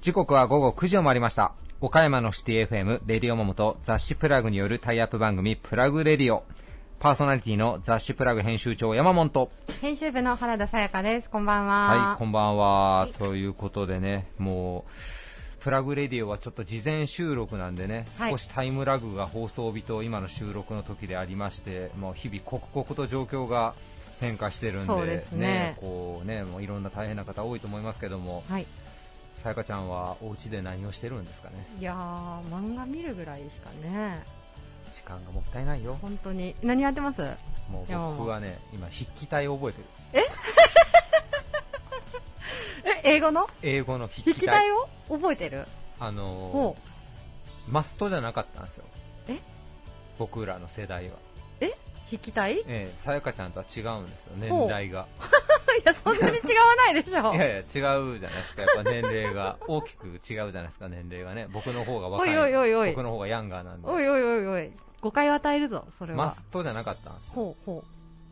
[0.00, 1.52] 時刻は午後9時を回りました。
[1.80, 6.42] 岡山のシティ FM、レディオモモと雑誌プラグによるタイアップ番組、プラグレディオ。
[6.98, 9.52] パーソナリティの雑誌プラグ編集長、山本と。
[9.80, 11.30] 編集部の原田さやかです。
[11.30, 12.08] こんばんは。
[12.08, 13.08] はい、こんばんは。
[13.20, 14.90] ということでね、もう、
[15.62, 23.74] プラグレディオはちょっと事前収録なんでね、はい少しタイムラグが放送日と今の収録の時でありまして、もう日々刻々と状況が
[24.18, 28.66] 変化してるんで、ですねこうね、もういろんな大変な方多いと思いますけども、はい。
[29.36, 31.64] さやかちゃんはお家で何をしてるんですかね？
[31.78, 34.24] いやー、漫画見るぐらいしかね。
[34.92, 35.96] 時間がもったいないよ。
[36.02, 36.56] 本当に。
[36.64, 37.22] 何やってます？
[37.70, 39.84] もう僕はね、今筆記体を覚えてる。
[40.12, 40.24] え、
[43.04, 43.48] 英語の？
[43.62, 44.72] 英語の筆筆記体。
[44.72, 44.88] を？
[45.08, 45.66] 覚えてる？
[46.00, 48.84] あのほー、マストじゃなかったんですよ。
[49.28, 49.38] え？
[50.18, 51.14] 僕らの世代は。
[51.14, 51.18] う。
[51.60, 51.76] え？
[52.06, 55.06] 筆記体いええ、さやかちゃんとは違うんですよ、年代が。
[55.84, 57.34] や、そんなに違わないでしょ。
[57.34, 59.58] いやいや、違うじゃないですか、やっぱ年齢が。
[59.66, 61.48] 大きく違うじゃないですか、年齢がね。
[61.52, 62.38] 僕の方が若い。
[62.38, 63.88] おいおいおい僕の方がヤンガーなんで。
[63.88, 64.72] おいおいおいおい。
[65.00, 66.26] 誤解を与えるぞ、それは。
[66.26, 67.32] マストじゃなかったんですよ。
[67.34, 67.84] ほうほ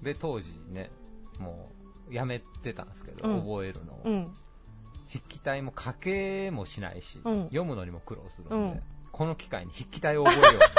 [0.02, 0.90] で、当時ね、
[1.38, 1.79] もう、
[2.10, 4.00] やめてたんですけど、うん覚えるのを。
[4.04, 4.10] う。
[4.10, 4.34] うん。
[5.08, 10.62] 筆記体も書けもしないし、うん読むのにも苦労するんで、うんこの機会に筆記体を覚えよう。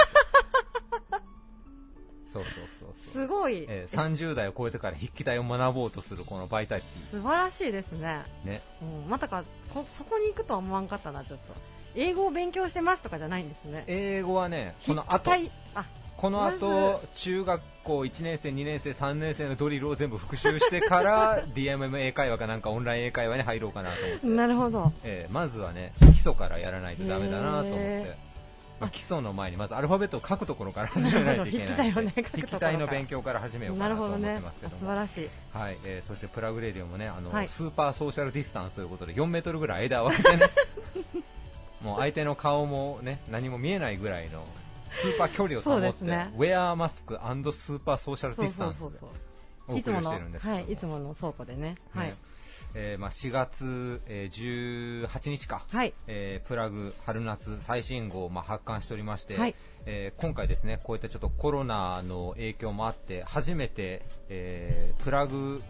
[2.32, 3.14] そうそうそうそう。
[3.14, 3.66] すごい。
[3.68, 8.24] えー30代を超えてから筆記体を学ぼうとするこのバイタリテ素晴らしいですね。
[8.46, 8.48] ィ。
[8.48, 8.62] ね。
[8.82, 9.10] うん。
[9.10, 9.44] まさか、
[9.74, 11.54] そ、そこに行くとは思わんかったな、ちょっと。
[11.94, 13.84] 英語を勉強してますとかじゃないんですね。
[13.88, 15.86] 英語はね、この後、体あ、
[16.22, 24.28] この後、中学校1年生、2年生、3年生のドリルを全部復習してから、 DMM 英会話かなんかオンライン英会話に入ろうかなと思って。
[24.28, 24.92] なるほど。
[25.04, 28.18] えーまずはね、基礎からやらないとダメだなと思ってへ。
[28.80, 34.46] まあ、基礎の前にまずアルファベットを書くところから始めないといけないので 筆記体の勉強から始めようかななと思ってるほどね。
[34.46, 35.30] ますけども素晴らしい。
[35.54, 40.44] はい、えーそしてプラグレディオもねあの、はいスーパーソーシャルディスタンスということで4メートルぐらい間を空けてね
[41.84, 44.46] もう相手の顔もね何も見えないぐらいの
[44.92, 49.10] スーパー距離を保って、ね wear mask スーパーソーシャルディスタンスでそうそうそう。
[49.68, 51.76] お送りいつもの、してるんですけどもはい、いつもの倉庫でね。
[51.94, 52.16] はいね。
[52.74, 55.94] えーまあ、4月、えー18日か、はい。
[56.08, 65.62] えープラグ春夏最新号をまあ発刊しておりまして、はいえー今回ですねこういったちょっとコロナの影響もあって初めて、えープラグ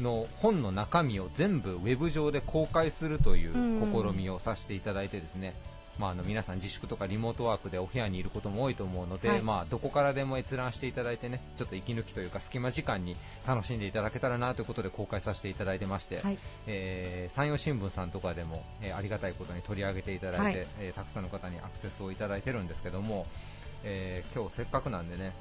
[0.00, 5.54] の本の中身を全部ウェブ上で公開するといううん試みをさせていただいてですね、
[5.98, 16.38] まあ、あの皆さん自粛とかリモートワークでお部屋にいることも多いと思うので、はいまあ、どこからでも閲覧していただいてねちょっと息抜きというか隙間時間に楽しんでいただけたらなということで公開させていただいてまして、はい。
[16.66, 23.26] えー山陽新聞さんとかでも、えーありがたいことに取り上げていただいて、はいえーたくさんの方にアクセスをいただいてるんですけども、
[23.84, 25.32] えー今日せっかくなんでね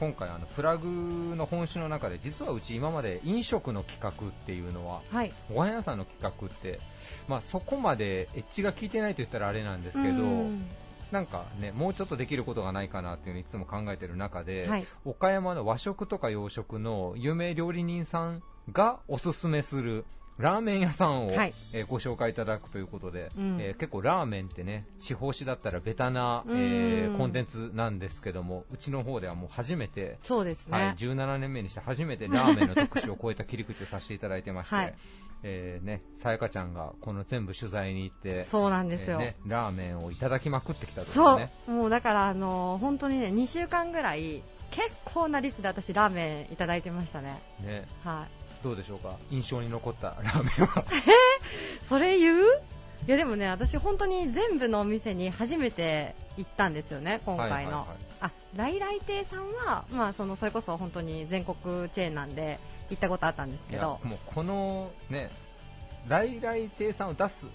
[0.00, 5.32] 今回あのプラグの本誌の中で実はうち今まで飲食の企画っていうのははい。
[5.52, 6.80] ご飯屋さんの企画って、
[7.28, 10.66] まあ、そこまでエッジが効いてないと言ったらあれなんですけどうん
[11.12, 14.86] なんかねもうちょっとできることがないかなっていうのをいつも考えてる中で、はい。
[15.04, 18.42] 岡山の和食とか洋食の有名料理人さん
[18.72, 20.06] がおすすめする
[20.38, 21.54] ラーメン屋さんを、はい。
[21.72, 23.58] えーご紹介いただくということで、うん。
[23.60, 30.78] えー結構ラーメンってね地方紙だったらベタな、えーうんコンテンツなんですけどもうちの方ではもう初めて、そうですね。
[30.78, 34.94] はい、17年目にして初めてラーメンの特集を超えた切り口をさせていただいてまして、はい。
[35.44, 39.18] えーね、さやかちゃんがこの全部取材に行ってそうなんですよ。
[39.20, 47.40] えーね、ラーメンをいただきまくってきたというそう、ねもうだから、あのー本当にね、2週間ぐらい、結構な率で私、ラーメンいただいてましたね。
[47.60, 47.86] ね。
[48.04, 48.64] はい。
[48.64, 49.16] どうでしょうか？
[49.30, 50.84] 印象に残った ラーメンは。
[51.88, 52.46] それ言う？
[53.06, 57.86] いやでもね、私本当に全部のお店に初めて行ったんですよね、今回の。
[58.20, 62.60] あ、来来亭さんは、まあその、それこそ本当に全国チェーンなんで
[62.90, 65.30] 行ったことあったんですけど、もうこのね
[66.06, 67.46] 来来亭さんを出す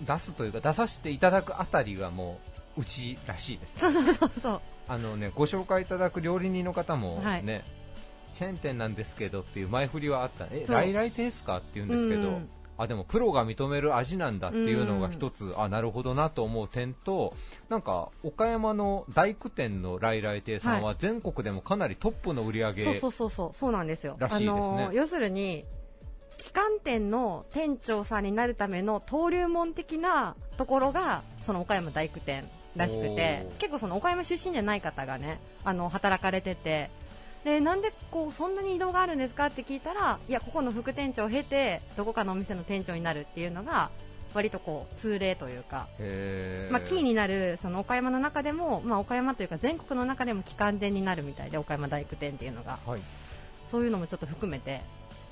[0.00, 4.60] 出すというか出させていただくあたりがもううちらしいです、そうそうそうそう。
[4.86, 7.64] あのねご紹介いただく料理人の方もね、はい。
[8.32, 10.46] チェーン店なんですけどっていう前振りはあった。
[10.50, 12.48] え来来亭ですかって言うんですけど、うん
[12.80, 17.34] あでもプロが認める味なんだっていうのが一つ、あなるほどなと思う点と
[17.68, 24.14] なんか岡山の大工店の来来亭さんは全国でもかなりトップの売り上げ、そうそうそうそう、そうなんですよ。
[24.20, 24.50] らしいですね。
[24.50, 25.64] あのー要するに、
[26.38, 36.90] 旗艦店の店長さんになるための登竜門的なところが、その岡山大工店らしくて結構その岡山出身じゃない方がね、あの、働かれてて、
[37.44, 43.90] で、なんでこう、そんなに移動があるんですかって聞いたら、いや、ここの副店長を経て、どこかのお店の店長になるっていうのが、
[44.34, 45.88] 割とこう、通例というか、
[46.70, 52.78] まあ、キーになるその岡山の中でも、まあ、岡山というか全国の中でも旗艦店になるみたいで岡山大工店っていうのが。
[52.84, 53.00] はい。
[53.70, 54.80] そういうのもちょっと含めて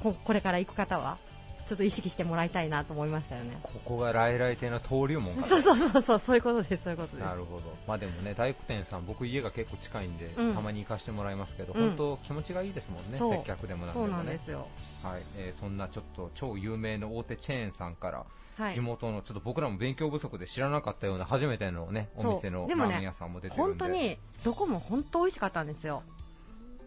[0.03, 1.19] ここれから行く方は
[1.67, 3.59] ちょっと意識してもらいたいなと思いましたよね。
[3.63, 7.27] ここが来来亭の登竜門かそうそうそうそう、そういうことです、そういうことです。
[7.27, 10.55] なるほど、まあ、でもね大工店さん、僕、家が結構近いんで、うん。
[10.55, 11.89] たまに行かせてもらいますけど、うん。
[11.89, 13.33] 本当、気持ちがいいですもんね、そう。
[13.33, 14.69] 接客でもなんでそうもねなんですよ。
[15.03, 15.23] はい。
[15.37, 18.25] えーそんなちょっと超有名の大手チェーンさんから、
[18.57, 18.73] はい。
[18.73, 18.81] 地。
[18.81, 22.33] 元のちょっと僕らも勉強不足で知らなかったような初めての、ね、おそう。
[22.35, 26.03] 店のでもねラーメン屋さんも出てるんで、本当にどこも本当美味しかったんですよ。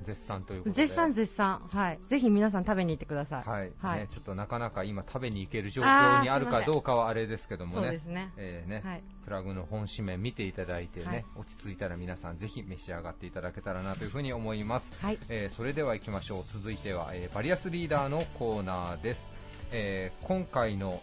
[0.03, 0.83] 絶賛ということで。
[0.83, 1.61] 絶賛絶賛。
[1.71, 1.99] はい。
[2.07, 3.49] ぜひ皆さん食べに行ってください。
[3.49, 8.31] はいはいね、ちょっとなかなか今、食べに行ける状況にあるかどうかはあれですけどもそうね、ですね。
[8.37, 9.03] えーねはい。
[9.25, 14.93] プラグの本紙面見ていただいてね、はい落ち着いたら皆さんぜひ召し上がっていただけたらなというふうに思います。
[15.01, 15.17] はい。
[15.29, 16.43] えーそれでは行きましょう。
[16.47, 19.29] 続いては、えーバリアスリーダーのコーナーです。
[19.71, 21.01] えー今回の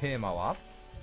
[0.00, 0.56] テーマは、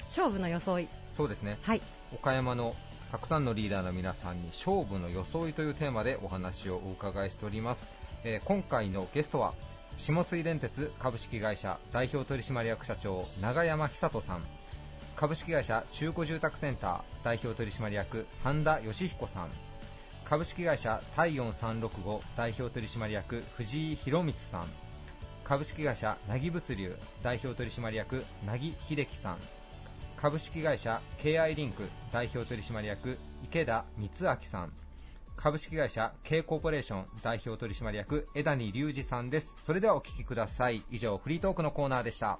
[0.07, 0.89] 勝負の装い。
[1.09, 1.81] そうですね、はい。
[2.13, 2.75] 岡山の
[3.11, 7.87] たくさんのリーダーの皆さんに勝負の装いというテーマでお話をお伺いしております。
[8.23, 9.55] えー今回のゲストは、
[9.97, 14.43] 下水電鉄株式会社代表取締役社長永山久人さん。
[15.15, 19.49] 株式会社中古住宅センター代表取締役半田義彦さん。
[20.25, 24.67] 株式会社体温365代表取締役藤井博光さん。
[25.43, 29.37] 株式会社なぎ物流代表取締役なぎ秀樹さん。
[30.21, 34.73] 株式会社 KI リンク代表取締役池田光明さん
[35.37, 42.37] 株式会社 K コーポレーション代表取締役枝谷隆二さんですそれではお聞きください以上フリートークのコーナーでした.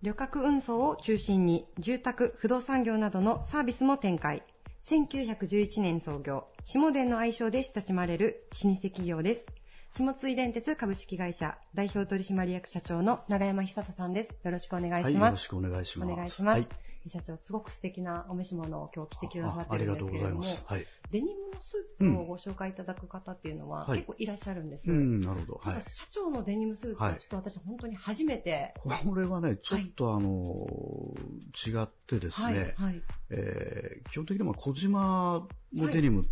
[0.00, 4.42] 旅客運送を中心に住宅、不動産業などのサービスも展開。
[4.84, 9.46] 1911年創業、下電の愛称で親しまれる老舗企業です。
[9.90, 14.38] 下津井電鉄株式会社代表取締役社長の長山久人さんです。
[14.44, 15.30] よろしくお願いはい、します。
[15.30, 16.12] よろしくお願いします。
[16.12, 16.68] お願いしますはい、
[17.08, 20.64] 社長、すごく素敵なお召し物を今日着てくださあってるんですけれども、ございます。
[20.66, 20.86] はい。
[21.10, 24.90] デニムのスーツをご紹介いただく方っていうのははい結構いらっしゃるんです。
[24.90, 25.60] うん、なるほど。
[25.62, 25.82] はい。
[25.82, 31.14] 社長のデニムスーツはちょっと私本当に初めて、これはね、ちょっとあの、
[31.66, 33.02] 違ってですはい、ね、はい。
[33.30, 36.24] えー基本的には小島のデニム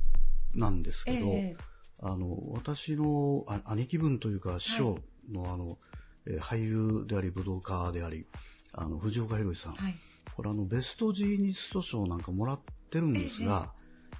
[0.55, 1.56] なんですけど、ええ
[2.00, 4.99] あの、私のあ兄貴分というか師匠
[5.31, 5.78] のあの、
[6.26, 8.26] えー俳優であり武道家であり、
[8.72, 9.74] あの、藤岡弘さん。
[9.74, 9.94] はい。
[10.34, 12.60] これあの、ベストジーニスト賞なんかもらっ
[12.90, 13.72] てるんですが、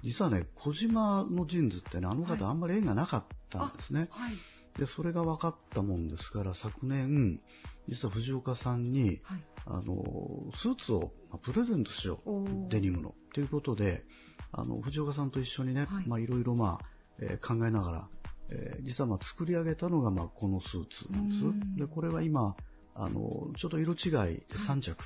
[0.03, 4.07] 実はね、小島のジーンズってね、あのはい方あんまり縁がなかったんですね。
[4.11, 4.33] はい。
[4.79, 7.39] で、それが分かったもんですから、昨年、
[7.87, 9.43] 実は藤岡さんに、はい。
[9.69, 12.69] あの、スーツをまあプレゼントしよう。
[12.69, 13.15] デニムの。
[13.33, 14.05] ということで、
[14.51, 16.85] あの、藤岡さんと一緒にね、はいまあいろいろまあ、
[17.19, 18.09] えー考えながら、
[18.49, 21.75] えー実はまあ作り上げたのがまあこのスーツなんですうん。
[21.75, 22.55] で、これは今、
[22.97, 25.05] あの、ちょっと色違いで3着、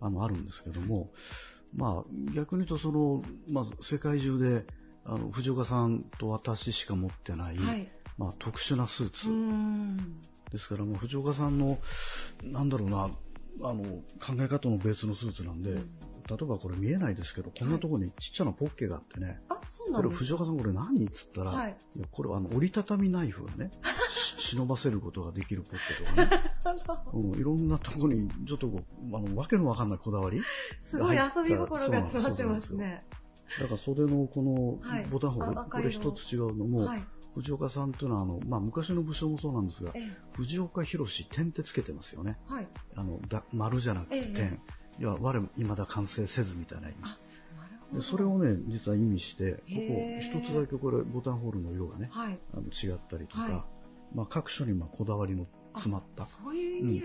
[0.00, 1.10] あの、あるんですけども、
[1.74, 4.66] まあ逆に言うとその、まず世界中で、
[5.04, 7.88] あの、藤岡さんと私しか持ってない、はい。
[8.16, 9.28] まあ特殊なスーツ。
[9.28, 10.20] うーん。
[10.50, 11.78] ですから、もう藤岡さんの、
[12.42, 13.10] なんだろうな、
[13.62, 20.24] あの、考え方の別のスーツなんで、うん例えばこれ見えないですけど、こんなところにちっちゃなポッケがあってね、あ、そうなこれんです。
[20.24, 21.76] 藤岡さんこれ何っつったら、はい。
[21.96, 23.70] いやこれはあの折りたたみナイフがね、
[24.10, 26.54] し忍ばせることができるポッケとかね、
[27.14, 28.80] うん、いろんなところにちょっとこ
[29.10, 30.42] う、あの、わけのわかんないこだわり
[30.80, 33.04] すごい遊び心が詰まってますね。
[33.60, 35.04] だから袖のこはい。
[35.04, 37.06] のボタンホール、あ赤色これ一つ違うのも、はい。
[37.34, 40.10] 藤岡さんというのはあの、まあ、昔の武将もそうなんですが、ええ。
[40.36, 42.38] 藤岡弘点ってつけてますよね。
[42.46, 42.68] はい。
[42.96, 44.60] あのだ丸じゃなくてええ点、
[44.98, 46.96] いや我も未だ完成せずみたいな意味。
[47.92, 52.38] でそれをね実は意味してここへえ一つだけこれボタンホールの色がねはい。
[52.54, 53.52] あの違ったりとか、はい
[54.14, 56.30] まあ、各所にまあこだわりの詰まった、ち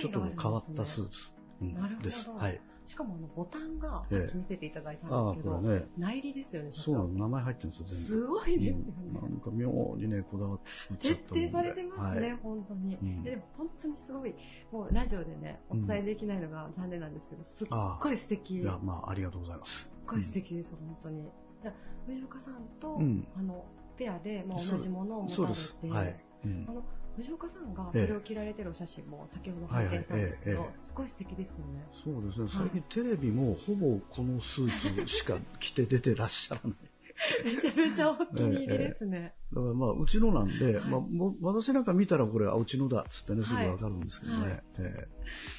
[0.06, 2.30] ょっと変わったスーツ、うんです。
[2.30, 2.62] はい。
[2.86, 5.86] しかもあのボタンがさっき見せていただいたんですけど、これね。
[5.98, 7.08] 内裏ですよね、社そうな長。
[7.08, 8.94] の名前入ってるんですよすごいですよね。
[9.06, 11.48] うん、なんか妙にねこだわって作っちゃっ徹たもんで。
[11.50, 12.40] 底されてますね、はい。
[12.42, 13.24] 本当に、うん。
[13.24, 14.36] でも本当にすごい、
[14.72, 17.68] もうラジオでね、お伝えできないのが残念なんですけど、すっ
[18.02, 19.92] ごい素敵、すっいやまあありがとうございます。
[20.12, 21.30] ごい素敵です、本当に。
[21.62, 21.74] じゃあ、
[22.08, 23.28] 藤岡さんと、うん。
[23.36, 23.66] あの
[23.98, 26.66] ペアで、まあ、同じものを持たれて、はい、うん。
[26.68, 26.84] あの
[27.18, 31.86] 藤岡さんがそれを着られてるお写真も先ほど拝見したんですけど、すごい素敵ですよね。
[31.92, 36.76] そうですね、はい最近テレビもほぼこのスーツしか着て出てらっしゃらない。
[37.46, 39.36] めちゃめちゃお気に入りですね。
[39.54, 44.42] だからまあ、うちのなんで、まあ、もう私なんか見たらこれ、あ、うちのだっつってね、すぐわかるんですけどね。
[44.44, 44.64] はい。
[44.80, 45.08] え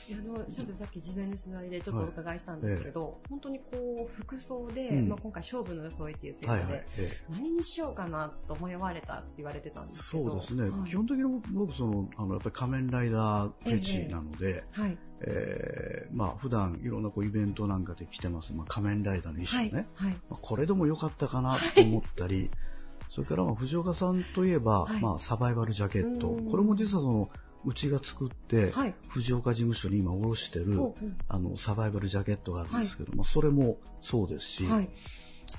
[0.08, 5.08] いやあの社長さっき事前の取材でちょっとお伺いしたんですけど、本当にこう服装で、うん。
[5.08, 6.84] まあ、今回勝負の装いって言ってるので、えはいはい。
[6.98, 7.32] ええ。
[7.32, 10.30] 何にしようかなと思われたって言われてたんですけど。
[10.30, 10.90] そうですね、はい。
[10.90, 14.98] 基本的に僕その、あのやっぱり仮面ライダーフェチなので、はい。
[15.24, 20.12] えーまあ普段いろんなこうイベントなんかで着てます、まあ、仮面ライダーの衣装ね、はい。
[20.28, 22.50] まあ、これでもよかったかなと思ったり、
[23.12, 25.02] それからまあ藤岡さんといえば、はい。
[25.02, 26.28] まあ、サバイバルジャケット。
[26.28, 27.28] うん、これも実はその
[27.62, 28.94] うちが作って、はい。
[29.06, 31.14] 藤岡事務所に今卸してる、ほうほう。
[31.28, 34.88] あのサバイバルジャケットがあるんですけど、まあ、それもそうですし、はい。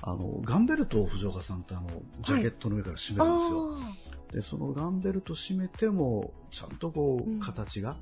[0.02, 1.90] あのガンベルトを藤岡さんってあの
[2.22, 3.78] ジャケットの上から締めるんですよ。
[3.78, 7.36] あでそのガンベルト締めてもちゃんとこうん。
[7.36, 7.96] う形が、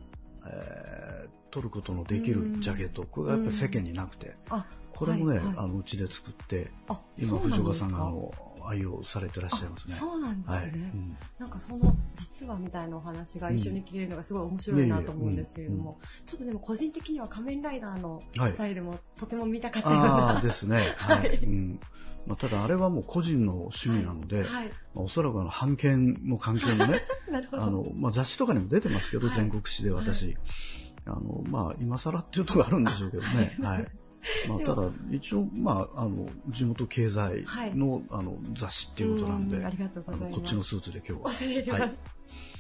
[0.47, 5.54] えー取ることのできるジャケット、これがやっぱり世間になくて、ーあこれもね、はいはい。
[5.59, 8.32] あのうちで作ってあ今藤岡さんがあの
[8.69, 9.95] 愛用されてらっしゃいますね。
[9.95, 9.97] あ。
[9.97, 11.16] そうなんですね、はい、うん。
[11.38, 21.19] なんかその実はみたいなお話が一緒に聞けるのがすごい面白いなと思うんですけれども、ちょっとでも個人的には仮面ライダーのはいスタイルもとても見たかったような、ああですね、はい。
[21.19, 21.37] はい。
[21.37, 21.81] うん。
[22.26, 27.00] まあ、ただあれはもう個人の趣味なので、はい、まあ、おそらくあの版権の関係もね
[27.52, 29.37] あの、まあ、雑誌とかにも出てますけど、はい。
[29.37, 30.37] 全国紙で私、
[31.07, 33.87] あのまあ、今更っていうところあるんでしょうけどね、はい
[34.49, 40.35] まあ、ただ一応、まあ、あの地元経済の,、あの雑誌っていうことなんで、うんありがとうございます。
[40.37, 41.79] こっちのスーツで今日は。
[41.79, 41.99] はい。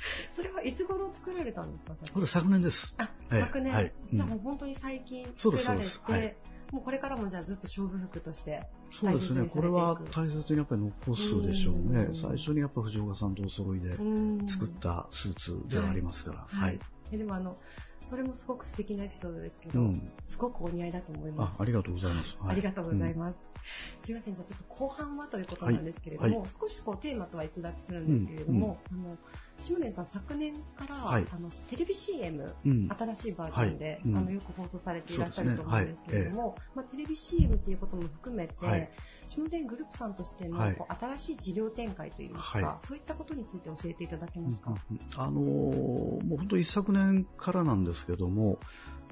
[0.30, 2.94] それはいつ頃作られたんですかこれ昨年です。
[2.98, 3.40] あ、ええ。
[3.42, 3.92] 昨年、はい。
[4.10, 4.16] うん。
[4.16, 6.02] じゃあもう本当に最近作られてですそうです。
[6.04, 6.36] はい。
[6.72, 12.04] もうこれからもじゃあずっと勝負服としてそうですね、これは大切にやっぱり残すでしょうね。
[12.04, 12.10] う。
[12.10, 12.14] ん。
[12.14, 14.02] 最初にやっぱ藤岡さんとお揃いでう
[14.42, 14.48] ん。
[14.48, 16.38] 作ったスーツではありますから。
[16.40, 16.80] ははいい。
[17.12, 17.58] えでもあの
[18.02, 21.56] それもすごく素敵なエピソードですけど、うんすごくお似合いだと思います。
[21.58, 22.36] あありがとうございます。
[22.40, 23.51] はいありがとうございます。
[24.02, 29.16] すいません、じゃあちょっと後半はということなんですけれども、はいは少しこうテーマとは逸脱するんですけれども、あの
[29.60, 31.26] 下根さん昨年から、はい。
[31.30, 32.88] あのテレビ CM うん。
[32.88, 34.00] 新しいバージョンで、はい。
[34.06, 34.16] うん。
[34.16, 38.90] あのよく放送されていらっしゃると思うんですけれども、そうまあ、テレビ CM っていうことも含めて、はい。
[39.26, 40.74] 下田グループさんとしての、はい。
[40.74, 44.74] こう新しい事業展開といいますか、はそういったことについて教えていただけますか？
[44.90, 45.00] うん。
[45.16, 48.58] あのーもう本当一昨年からなんですけども、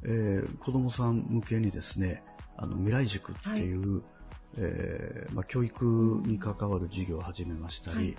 [0.03, 2.25] えー子供さん向けにですね、
[2.57, 4.03] あの未来塾っていう、
[4.57, 5.85] えーまあ、教育
[6.27, 8.17] に関わる事業を始めましたり、はい。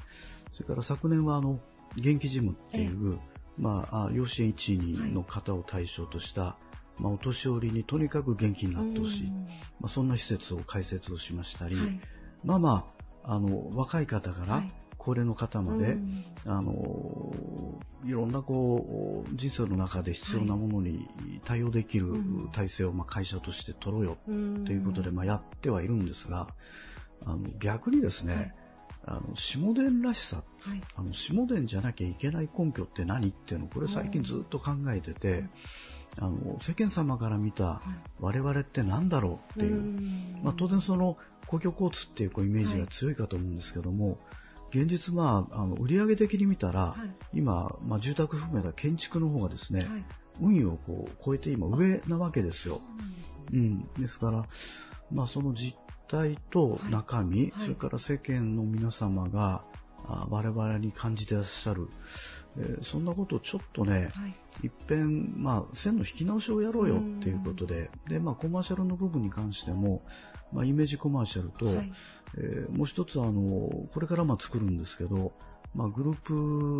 [0.51, 1.59] それから昨年はあの
[1.95, 3.19] 元気ジムっていう、
[3.57, 6.57] まあ、あ養子縁1、2の方を対象とした、
[6.97, 9.45] まあ、お年寄りにとにかく元気になってほしい、うん。
[9.79, 11.99] まあ、そんな施設を開設をしましたり、はい。
[12.43, 12.87] まあま
[13.23, 14.71] あ、あの若い方からはい
[15.03, 16.23] 高齢の方まで、うん。
[16.45, 17.33] あの
[18.03, 21.07] いろんなこう人生の中で必要なものに
[21.43, 22.49] 対応できるうん。
[22.51, 24.65] 体制をまあ会社として取ろうようん。
[24.65, 26.47] ということでまあやってはいるんですが、
[27.25, 28.53] あの逆にですね、はい。
[29.05, 30.81] あの下田らしさ、はい。
[30.95, 35.45] あの下田じゃなきゃいけない根拠って何っていうのこれ最近ずっと考えてて、
[36.19, 37.99] あの世間様から見たはい。
[38.19, 40.41] 我々って何だろうっていう、ん。
[40.43, 41.17] まあ、当然その
[41.47, 44.19] 公共交通っていうこうイメージが強いかと思うんですけども、
[44.71, 47.11] 現実まああの売上的に見たら、はい。
[47.33, 50.05] 今、まあ、住宅含めた建築の方がですね、はい。
[50.41, 52.75] 運位をこう超えて今上なわけですよ。
[52.75, 53.43] そうなんですね。
[53.53, 54.45] うん、ですから、
[55.11, 57.53] まあ、その実態と中身、はい。
[57.59, 59.63] それから世間の皆様が
[60.11, 61.87] あ我々に感じてらっしゃる、
[62.57, 64.33] えーそんなことをちょっとね、はい。
[64.63, 70.03] 一遍、まあ、線の引き直しをやろうよっていうことで、で、まあ、コマーシャルの部分に関しても、
[70.51, 71.91] まあ、イメージコマーシャルと、はい。
[72.37, 75.33] えーもう一つ、あの、これからまあ作るんですけど、
[75.73, 76.33] まあ、グループ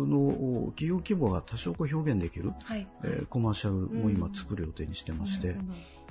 [0.06, 2.86] の企業規模が多少こう表現できる、はい。
[3.04, 5.56] えーコマーシャルも今作る予定にしてまして、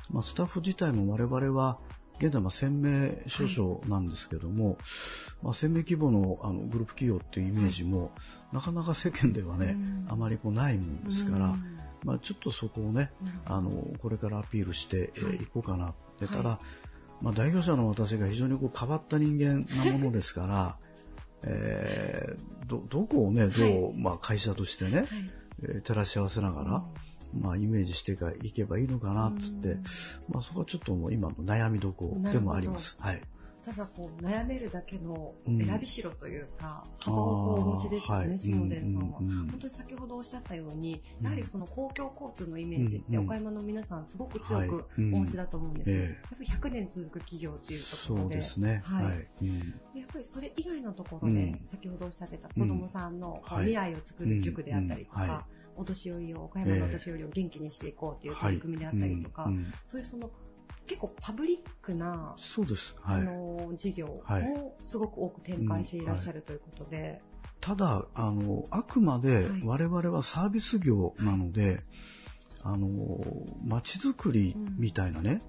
[0.10, 1.80] まあ、スタッフ自体も我々は、
[2.22, 4.78] 現在まあ1000名少々なんですけども、
[5.42, 8.12] まあ、1000名規模のあのグループ企業っていうイメージも、
[8.54, 10.06] なかなか世間ではね、うん。
[10.08, 11.78] あまりこうないもんですから、うん。
[12.04, 13.12] まあ、ちょっとそこをね、
[13.46, 15.12] あのこれからアピールして
[15.42, 15.96] い、こうかな。
[16.20, 16.60] ではいただ、
[17.22, 20.78] まあ、代表者の私が非常にこう変わった人間なものですから、
[21.44, 25.06] えーどどこをね、どう、はいまあ、会社としてね、
[25.84, 26.86] 照らし合わせながら、
[27.34, 29.84] まあ、イメージしていけばいいのかなっつって、うん
[30.30, 32.98] まあ、そこはちょっともう今の悩みどころでもあります。
[33.00, 33.22] はい。
[33.64, 35.66] ただこう悩めるだけのうん。
[35.66, 39.20] 選びしろというか、幅をお持ちですよね、下田さんは。
[39.20, 41.26] 本当に先ほどおっしゃったように、うん。
[41.26, 48.42] やはりその公共交通のイメージって、うん岡山の皆さんすごく強くお持ちだと思うんですやっぱり100年続く企業っていうとこそろで。
[48.42, 48.82] すね。
[48.84, 49.06] はい。
[50.00, 51.62] やっぱりそれ以外のところで、うん。
[51.66, 59.52] 先ほどおっしゃってた子供さんの未来を作る塾であったりとか、お年寄りを、岡山のお年寄りを元気にしていこうという取り組みであったりとか、はい。
[59.52, 59.74] うんうん。
[59.88, 60.30] そういうその
[60.88, 62.96] 結構パブリックな、そうです。
[63.04, 63.24] あはい。
[63.24, 64.44] の事業はい。
[64.44, 67.22] もすごく多く展開していらっしゃるということで、
[67.62, 69.62] ただ、あの、あくまではい。
[69.64, 71.84] 我々はサービス業なので、
[72.64, 72.88] あの、
[73.66, 75.42] 街づくりみたいなね、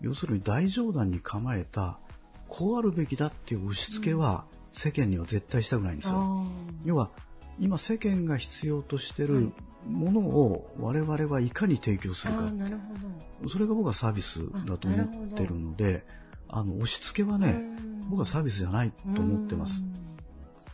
[0.00, 1.98] 要するに大冗談に構えた、
[2.48, 6.20] こうあるべきだっていう押し付けは世間には絶対したくないんですよ。
[6.20, 6.44] あ
[6.84, 7.10] 要は、
[7.58, 9.52] 今世間が必要としてはいる
[9.88, 12.50] ものを我々はいかに提供すーるか。
[12.52, 12.94] なるほ
[13.42, 13.48] ど。
[13.48, 16.04] それが僕はサービスだと思ってるので、
[16.48, 17.62] あの、押し付けはね、
[18.08, 19.82] 僕はサービスじゃないと思ってます。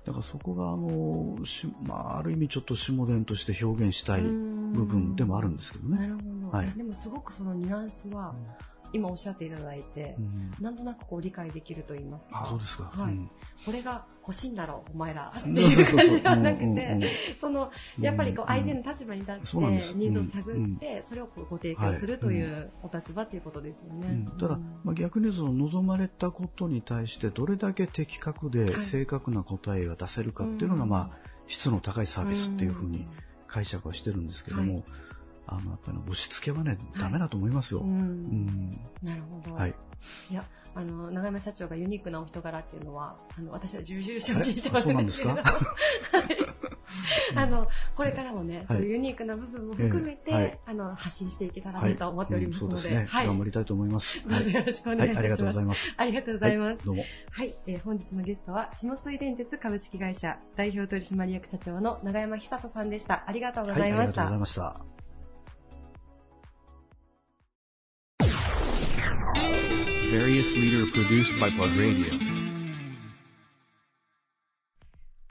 [0.05, 5.99] だからそこが、あの、しまあ、ある意味ちょっと下田として表現したい部分でもあるんですけどね。
[5.99, 6.21] なるほ
[6.51, 8.35] ど、はいでもすごくそのニュアンスは、
[8.93, 10.55] 今おっしゃっていただいて、うん。
[10.61, 12.43] なんとなくこう理解できると言いますか。
[12.43, 12.85] あそうですか。
[12.85, 13.13] はい。
[13.13, 13.31] うん。
[13.65, 15.33] これが欲しいんだろう、お前ら。
[15.37, 17.71] っていう感じではなくて、その、
[18.01, 19.57] やっぱりこううん相手の立場に立って、
[19.97, 24.09] ニーズを探って、それをこうご提供するというお立場ということですよね。
[24.09, 24.39] うん。
[24.39, 28.83] ただ、まあ、逆にその望まれたことに対してどれだけ的確ではい。
[28.83, 30.89] 正確な答えが出せるかっていうのが、うん。
[30.91, 33.07] まあ、質の高いサービスっていうふうに
[33.47, 34.85] 解釈はしてるんですけども、はい
[35.47, 37.81] あのやっぱり押し付けはね、ダメだと思いますよ。
[37.81, 38.71] ううんん
[39.03, 39.55] なるほど。
[39.57, 39.75] はい。
[40.31, 40.45] いや、
[40.75, 45.31] あの、長山社長がユニークなお人柄っていうのは、あの、私は重々承知してますえそうなんですか？
[45.37, 45.43] はい。
[47.35, 53.07] あの、これからもね、はいそういうユニークな部分も含めて、ええはいあの、発信していけたらはいなと思っておりますので、うんそうですね。
[53.09, 53.27] はい。
[53.27, 54.23] 頑張りたいと思います。
[54.29, 55.15] どうぞよろしくお願いします。
[55.15, 55.95] はい、ありがとうございます。
[55.97, 56.69] ありがとうございます。
[56.69, 57.05] はい、どうも。
[57.31, 63.25] はい、えー本日のゲストは、下水電鉄株式会社代表取締役社長の長山久人さんでした。
[63.27, 64.13] ありがとうごはい、あざいました。
[64.13, 65.02] りがとうございました。
[70.13, 72.13] Various leader produced by Plug Radio.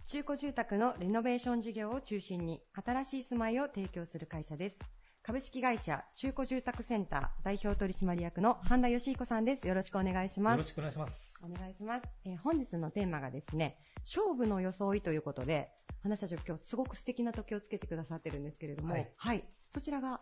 [0.08, 4.80] 中古住宅のレノベーション事業を中心に新しい住まいを提供する会社です。
[5.22, 9.68] 株式会社中古住宅センター代表取締役の半田義彦さんです。
[9.68, 10.58] よろしくお願いします。
[10.58, 11.40] よろしくお願いします。
[11.46, 15.70] お願いします、えー本日のテーマがですね、勝負の装いということで、
[16.02, 20.22] 花社長今日すごく素敵な時計をつけてくださってるんですけれども、はいそちらが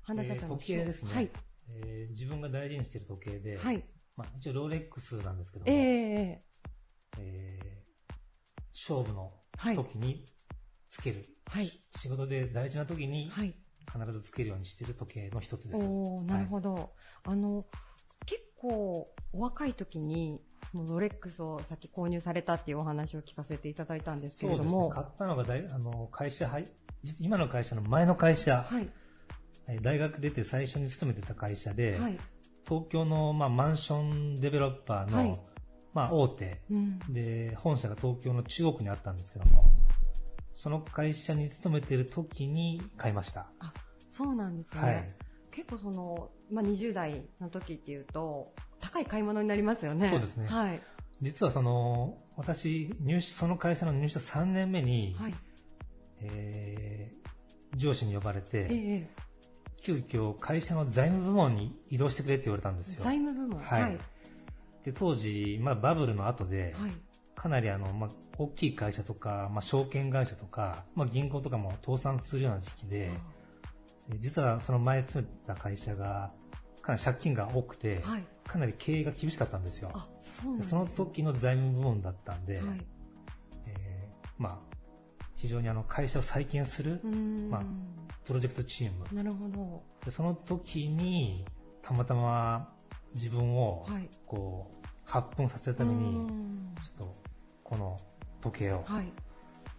[0.00, 1.30] 花社長の、えー時計ですね、はい。
[1.76, 3.84] えー自分が大事にしている時計で、はい。
[4.16, 6.44] まあ、一応ローレックスなんですけども、ええ
[7.18, 8.14] えー
[8.72, 9.76] 勝負のはい。
[9.76, 10.24] 時に
[10.88, 13.54] つける、はいし仕事で大事な時にはい。
[13.92, 15.84] 必ずつけるようにしている時計の一つです。
[15.84, 16.92] おーなるほど。
[17.24, 17.66] あの、
[18.24, 24.94] 結構お若い時に、そのロレックスをさっき購入されたっていうお話を聞かせていただいたんですけれども、そうですね。
[24.94, 26.64] 買ったのが大あの会社入、
[27.02, 28.88] 実今の会社の前の会社、はい。
[29.70, 32.18] えー大学出て最初に勤めてた会社で、はい。
[32.68, 35.40] 東京の、まあ、マンションデベロッパーの、はい
[35.92, 36.98] まあ、大手うん。
[37.08, 39.64] で、本社が東京の中央区にあったんですけども、
[40.52, 43.50] その会社に勤めてる時に買いました。
[43.60, 43.72] あ、
[44.10, 44.80] そうなんですね。
[44.80, 45.08] はい。
[45.50, 50.08] 結構その、まあ、20代の時っていうと、高い買い物になりますよね。
[50.08, 50.80] そうですねはい。
[51.22, 55.34] 実はその、私、入社、その会社の入社3年目に、はい。
[56.22, 57.20] えー
[57.76, 59.10] 上司に呼ばれえて、え
[59.82, 63.04] 急遽会社の財務部門に移動してくれって言われたんですよ。
[63.04, 63.60] 財務部門？
[63.60, 63.98] はいはい。
[64.84, 66.92] で、当時、まあバブルの後で、はい。
[67.34, 73.10] かなりあの、まあ、大きい会社とか、まあ、証券会社とか、まあ、銀行とかも倒産するような時期で、
[74.12, 76.32] え実はその前勤めてた会社が、
[76.82, 78.24] かなり借金が多くて、はい。
[78.46, 79.90] かなり経営が厳しかったんですよ。
[79.94, 82.64] あ、そうなんでですねその時の財務部門だったんで、はい。
[83.68, 84.69] えーまあ、
[85.40, 87.00] 非常にあの会社を再建する。
[87.50, 87.62] まあ
[88.26, 89.82] プロジェクトチーム、なるほど。
[90.04, 91.44] でその時に
[91.82, 92.72] たまたま
[93.14, 94.08] 自分をはい。
[94.26, 97.16] こう発奮させるために、んちょっと
[97.64, 97.98] この
[98.40, 99.06] 時計を、はい。
[99.06, 99.12] ま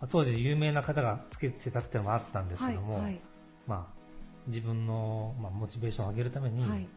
[0.01, 2.73] あ当時有名な方がつけてたっていうのもあったんですはい。
[2.73, 3.21] けども、はい。
[3.67, 4.01] まあ、
[4.47, 6.87] 自分の、まあ、モチベーションを上げるためにはい。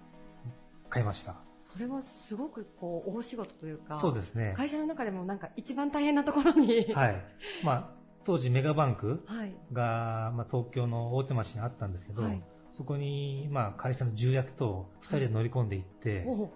[0.88, 1.36] 買いました。
[1.62, 4.54] それはすごくこう、大仕事というか、そうですね。
[4.56, 7.24] 会社の中でもなんか一番大変なところに、はい。
[7.62, 9.54] まあ、当時メガバンクはい。
[9.72, 12.42] が、まあ、東京の大手町にあったんですけど、はい
[12.74, 16.50] そこに、まあ、会社の重役と2人で乗り込んでいって、おう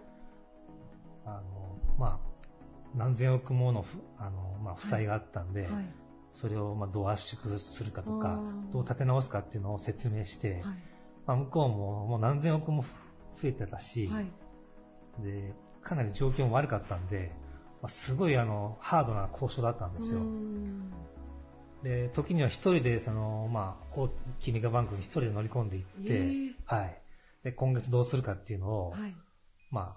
[1.25, 2.29] あの、まあ、
[2.93, 5.95] 何千億ものふあの、まあ、負債があったんで、はい。
[6.33, 8.41] それをまあどう圧縮するかとか
[8.73, 10.63] どう立て直すかっていうのを説明して、はい。
[11.25, 14.33] まあ、向こうももう何千億も増えてたし、はい。
[15.21, 17.31] で、かなり状況も悪かったんで、
[17.81, 20.21] まあ、すごいあの、ハードな交渉だったんですよ
[21.83, 24.09] で、時には一人で、その、まあ、大
[24.41, 27.03] きいメガバンクに一人で乗り込んでいって、えーはい。
[27.45, 29.15] で、今月どうするかっていうのを、はい。
[29.71, 29.97] ま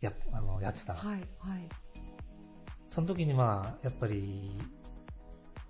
[0.00, 0.94] や、あの、やってた。
[0.94, 1.20] はい。
[1.38, 1.68] はい。
[2.88, 4.58] その時にまあ、やっぱり、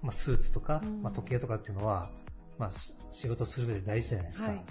[0.03, 2.11] まあ、スーツとか、うんまあ、時計とかっていうのは、
[2.59, 4.47] まあ、し仕事する上で大事じゃないですか。
[4.47, 4.55] はい。
[4.57, 4.65] はい。
[4.65, 4.67] ま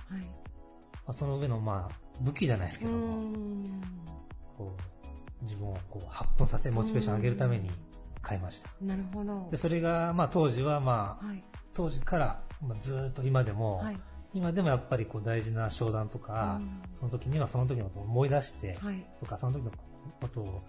[1.08, 3.82] あ、その上の、まあ、武器じゃないですけども、ん
[4.58, 7.70] こう自分をこう発奮させ、モチベーション上げるために
[8.28, 8.70] 買いました。
[8.82, 9.56] なるほどで、。
[9.56, 11.44] それが、まあ当時はまあ、はい。
[11.74, 14.00] 当時から、まあ、ずーっと今でも、はい。
[14.34, 16.60] 今でもやっぱりこう大事な商談とか、
[17.00, 19.06] その時にはその時のことを思い出して、はい。
[19.22, 19.72] とかその時の
[20.20, 20.62] ことを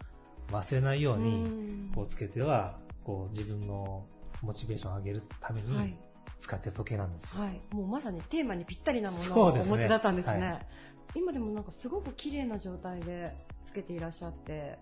[0.53, 1.42] 忘れないように、
[1.88, 4.07] んこうつけては、こう自分の
[4.42, 5.97] モチベーションを上げるためにはい。
[6.40, 7.42] 使ってる時計なんですよ。
[7.42, 7.61] はい。
[7.75, 10.47] もうまさにテーマにぴったりなものをお持ちだったんですね。
[10.47, 10.66] はい
[11.14, 14.79] 今でもなんかすごく綺麗な状態でつけていらっしゃって。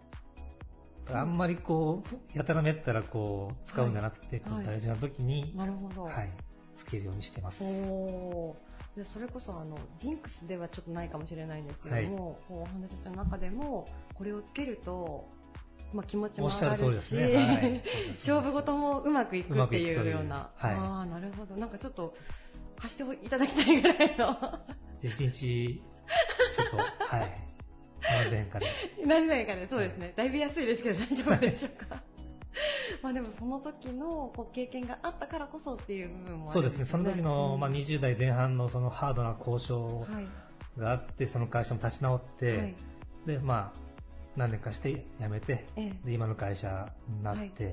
[1.13, 2.03] あんまりこ
[2.35, 4.67] う、やたらめったらこう、使うんじゃなくて、はい。
[4.67, 6.05] 大事な時に、なるほど。
[6.05, 6.31] はい、
[6.75, 7.65] つけるようにしてます。
[7.65, 8.77] おー。
[8.97, 15.29] でそれこそあのジンクスではちょっとないかもしれないんですけども、こうお話しした中でもこれをつけると、
[15.93, 17.37] まあ、気持ちも上がるしね。
[17.37, 17.83] はい。
[18.09, 20.51] 勝負事もうまくいくっていうような。
[20.63, 20.75] うはい。
[20.75, 21.57] ああなるほど。
[21.57, 22.15] なんかちょっと
[22.79, 24.39] 貸していただきたいぐらいの。
[25.03, 25.83] 一日、
[26.55, 27.47] ちょっと、はい、
[28.11, 28.67] 何千円かで。
[29.05, 32.03] 何年かでそうですね、だいぶ安いですけど大丈夫でしょうか。
[33.03, 37.61] まあでもその時のこう経験があったからこそっていう部分もそうですね、その時の、うん。
[37.61, 40.29] まあ、20代前半のそのハードな交渉はい。
[40.79, 42.75] があって、その会社も立ち直って、はい。
[43.27, 43.79] で、まあ、
[44.37, 46.07] 何年かして辞めて、ええ。
[46.07, 47.73] で、今の会社になって、やっ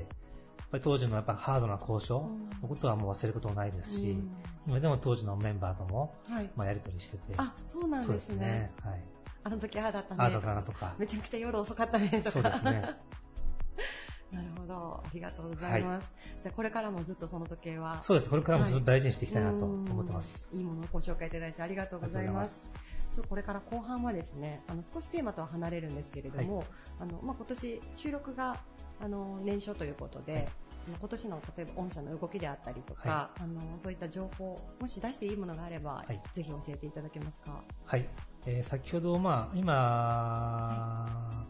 [0.71, 2.29] ぱり当時のやっぱハードな交渉
[2.61, 4.31] のことはもう忘れることもないですし、うん。
[4.67, 6.49] 今でも当時のメンバーとも、はい。
[6.55, 9.12] まあ、やり取りしてて、あそうなんですすね、はい。
[9.43, 12.31] あの時ああだったねああだったなとか、めちゃくちゃ夜遅かったねとか。
[12.31, 12.95] そうですね。
[14.31, 15.03] なるほど。
[15.05, 16.07] ありがとうございます、
[16.41, 18.29] じゃあこれからもずっとその時計はそうです。
[18.29, 20.55] これからもずっと大事にしていきたいなとうん思ってます。
[20.55, 22.73] いいものをご紹介いただいてありがとうございます。
[23.11, 26.65] ちょっとこれから後半はですね、あの少しテーマとは離れるんですけれども、
[26.99, 28.59] あのまあ今年収録が
[28.99, 30.47] あの年初ということで、はい
[30.85, 37.63] 今年の例えば御社の動きであったりとか、はあのそういった情報もし出していいものがあれば、はいぜひ教えていただけますか？
[37.85, 38.05] はい。
[38.45, 41.41] えー先ほど、まあ、今、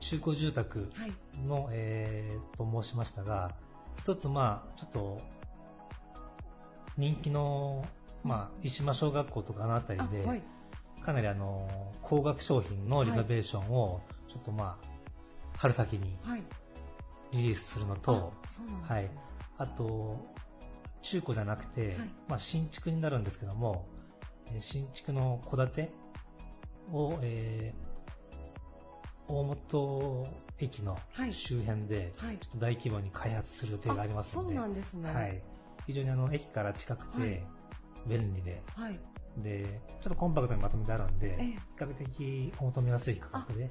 [0.00, 1.12] 中古住宅はい。
[1.46, 3.52] の、えーと申しましたが、
[3.96, 5.18] 一つ、まあ、ちょっと、
[6.98, 7.86] 人気の、
[8.22, 10.42] まあ、石間小学校とかのあたりで。
[11.02, 11.66] かなりあの、
[12.02, 14.86] 高額商品のリノベーションを、ちょっとまあ、
[15.56, 16.42] 春先にはい。
[17.32, 18.32] リリースするのあと、
[18.88, 19.10] はい。
[19.58, 20.16] あと、
[21.02, 23.88] 中古じゃなくて、はいまあ、新築になるんですけども、
[24.52, 25.92] えー新築の戸建て
[26.92, 27.92] を、えー
[29.28, 30.26] 大本
[30.58, 35.10] 駅のはい周辺で、はいちょっと大規模に開発する予定がありますので、そうなんですね。
[35.12, 35.42] はい。
[35.86, 37.46] 非常にあの、駅から近くはいて、
[38.06, 39.00] 便利で、はい。
[39.38, 43.70] で、ちょっとコンパクトにまとめてあるんで、ええ比較的お求めやすい価格で、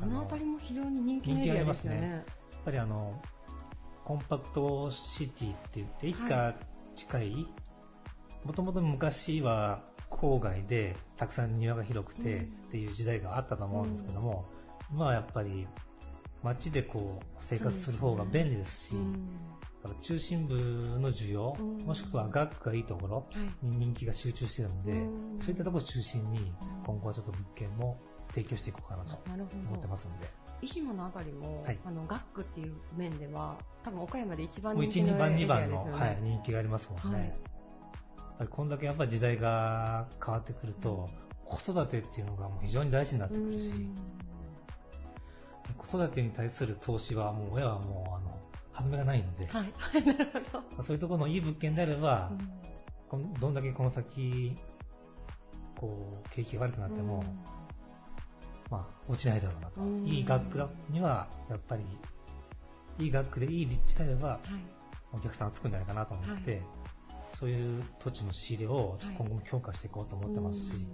[0.00, 2.24] あの辺りも非常に人気のエリアですよね。
[2.52, 3.20] やっぱりあの、
[4.04, 6.54] コンパクトシティって言って、駅から
[6.94, 7.46] 近い、
[8.44, 12.44] もともと昔は郊外でたくさん庭が広くてうん。
[12.44, 14.46] っていう時代があったと思うんですけども、
[14.90, 15.66] 今はやっぱり
[16.42, 19.28] 街でこう生活する方が便利ですし、うん。
[19.82, 20.54] だから中心部
[21.00, 21.78] の需要、うん。
[21.86, 23.66] もしくは学区がいいところはい。
[23.66, 25.38] に人気が集中してるんで、うん。
[25.38, 26.52] そういったところを中心に
[26.84, 27.98] 今後はちょっと物件も
[28.34, 29.96] 提供していこうかなと思ってま。
[29.96, 30.28] すんで。
[30.62, 35.90] 石間のあたりも、はいあの学区っていう面では多分岡山で一番1、2番、人気のエリアです2よね。
[35.90, 37.18] 番の、はい、人気がありますもんね。
[37.18, 41.08] はいやっぱりこんだけやっぱり時代が変わってくると、
[41.44, 43.70] 子育てっていうのがもう非常に大事になってくるし、
[45.78, 48.40] 子育てに対する投資はもう親はもうあの、
[48.72, 50.82] 歯止めがないんで、はい、はい、なるほど。
[50.82, 52.50] そういうところのいい物件であれば、うん
[53.40, 54.56] どんだけこの先、
[55.76, 57.22] こう、景気が悪くなっても、
[58.70, 59.80] まあ、落ちないだろうなと。
[59.80, 61.84] うんいい学区には、やっぱり、
[62.98, 64.38] いい学区でいい立地であれば、はい、
[65.12, 66.62] お客さんがつくんじゃないかなと思って、
[67.38, 70.86] そういう土地の仕入れを今後も強化していこうと思ってますし、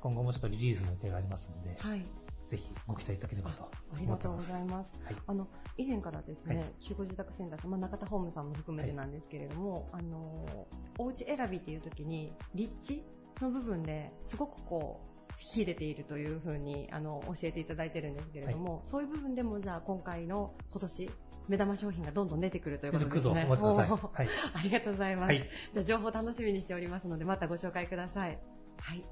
[0.00, 2.02] 今後もちょっとリリースの予定がありますので、はい、
[2.48, 4.38] ぜひご期待いただければとありがとうご。
[4.38, 4.90] ざいます。
[5.04, 5.16] はい。
[5.26, 10.66] あの以前からですね、はい中古住宅センターさん、まあ、中田ホームさんも含めてなんですけれども、あの
[10.98, 13.04] お家選びっていう時に立地
[13.40, 21.10] の部分ですごくこう秀でているというふうにあの教えていただいてるんですけれども、そういう部分でもじゃあ今回の今年
[21.48, 23.46] 目玉商品がどんどん出てくるということですね。
[23.48, 24.28] はい。
[24.54, 25.24] ありがとうございます。
[25.26, 25.48] はい。
[25.72, 28.38] じゃあ情報楽しみにしておりますので、またご紹介ください。
[28.78, 29.02] はい。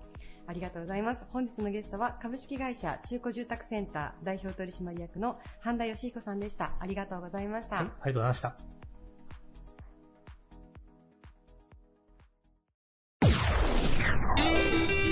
[0.47, 1.25] ありがとうございます。
[1.33, 6.75] 本日のゲストは株式会社中古住宅センター代表取締役の半田義彦さんでした。
[6.81, 7.77] ありがとうございました。
[7.77, 8.82] はい、ありがとうございました。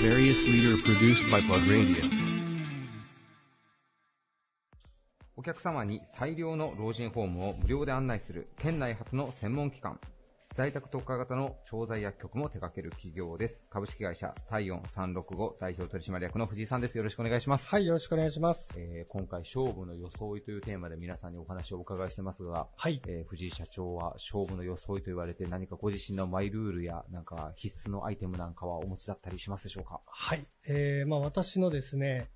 [0.01, 2.03] Various leader produced by Plug Radio.
[5.37, 9.99] お客様に最良の老人ホームを無料で案内する県内初の専門機関
[10.53, 13.65] 在宅特化型の調剤薬局も手掛ける企業です。
[13.69, 16.97] 株式会社体温365代表取締役の藤井さんです。
[16.97, 17.69] よろしくお願いします。
[17.69, 18.73] はい、よろしくお願いします。
[18.75, 23.01] えー今回、勝負の装いというテーマで皆さんにお話をお伺いしてますが、はい。
[23.07, 30.01] えー藤井社長は勝負の装いと言われて何かご自身のマイルールやなんか必須のアイテムなんかはお持ちだったりしますでしょうか？
[30.05, 30.45] はい。
[30.67, 32.29] えー、まあ私のですね、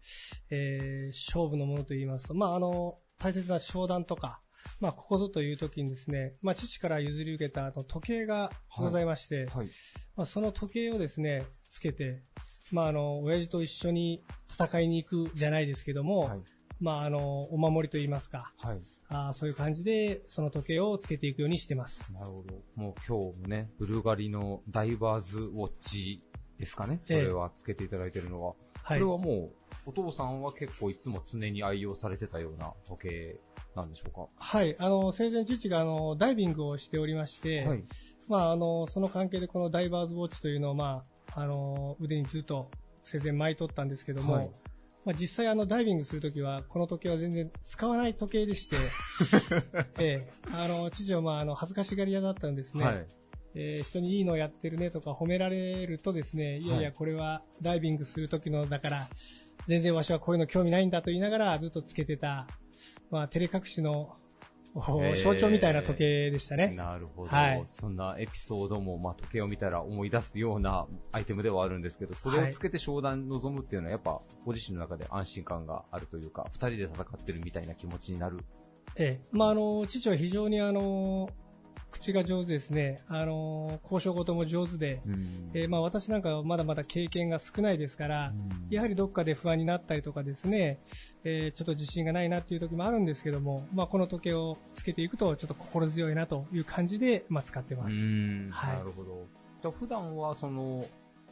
[0.50, 4.40] えー、勝負のものと言いますと、まああの、大切な商談とか、
[4.80, 9.70] まあここぞという時にですね、まあ父から譲り受けたあの時計がございまして、はい。
[10.16, 12.24] まあその時計をですね、つけて、
[12.72, 16.40] まああの、親父と一緒に戦いに行くじゃないですけども、はい。
[16.80, 18.82] まああの、お守りと言いますか、はい。
[19.08, 22.12] あーそういう感じでその時計をつけていくようにしてます。
[22.12, 22.56] なるほど。
[22.76, 26.24] もう今日もね、ブルガリのダイバーズウォッチ
[26.58, 27.00] ですかね？
[27.04, 28.56] それはつけていただいているのは。
[28.84, 29.00] はい。
[29.00, 29.56] それはもう、
[29.88, 33.40] お父さんは結構いつも常に愛用されてたような時計
[33.76, 34.28] なんでしょうか？
[34.38, 34.76] はい。
[34.80, 37.84] あの、生前父があの、ダイビングをしておりまして、はい。
[38.28, 42.70] まあ、あの、その関係でこのダイバーズウォッチというのを、まあ、あの、腕にずっと
[43.04, 44.50] 生前巻いとったんですけども、はい
[45.06, 48.78] まあ、実際あの、ダイビングするときは、この時計は全然使わない時計でして、
[50.00, 52.84] ええ、あの、父はまあ、あの、恥ずかしがり屋だったんですね。
[52.84, 53.08] はい。
[53.58, 59.08] えー人にいいのやってるねとか褒められるとですね、いやいや、はいこれはダイビングする時のだから、
[59.68, 62.48] 全然わしはこういうの興味ないんだと言いながらずっとつけてた、
[63.12, 64.16] まあ、照れ隠しの
[64.82, 66.74] 象徴みたいな時計でしたね。
[66.76, 67.64] なるほど、はい。
[67.68, 78.40] そんなエピソードも、まあ、時計を見たら思い出すようなアイテムではあるんですけど、それをつけて商談に臨むっていうのは、やっぱご自身の中で安心感があるというか、二人で戦ってるみたいな気持ちになる。
[78.98, 79.28] ええ。
[79.32, 81.30] まあ、あの、父は非常にあの、
[81.96, 83.00] 口が上手ですね。
[83.08, 88.34] あの、交渉事も上手で、うんえーまあ、私なんかはまだまだ経験が少ないですから、
[88.70, 90.80] やはりどっかで不安になったりとかですね、
[91.24, 97.96] えーちょっと自信がないなっていう時もあるんですけども、まあ、この時計をつけていくと、ちょっと心強いなという感じで、まあ、使ってうます。
[97.96, 99.26] ん、はいなるほど。
[99.62, 100.86] じゃあ普段はその、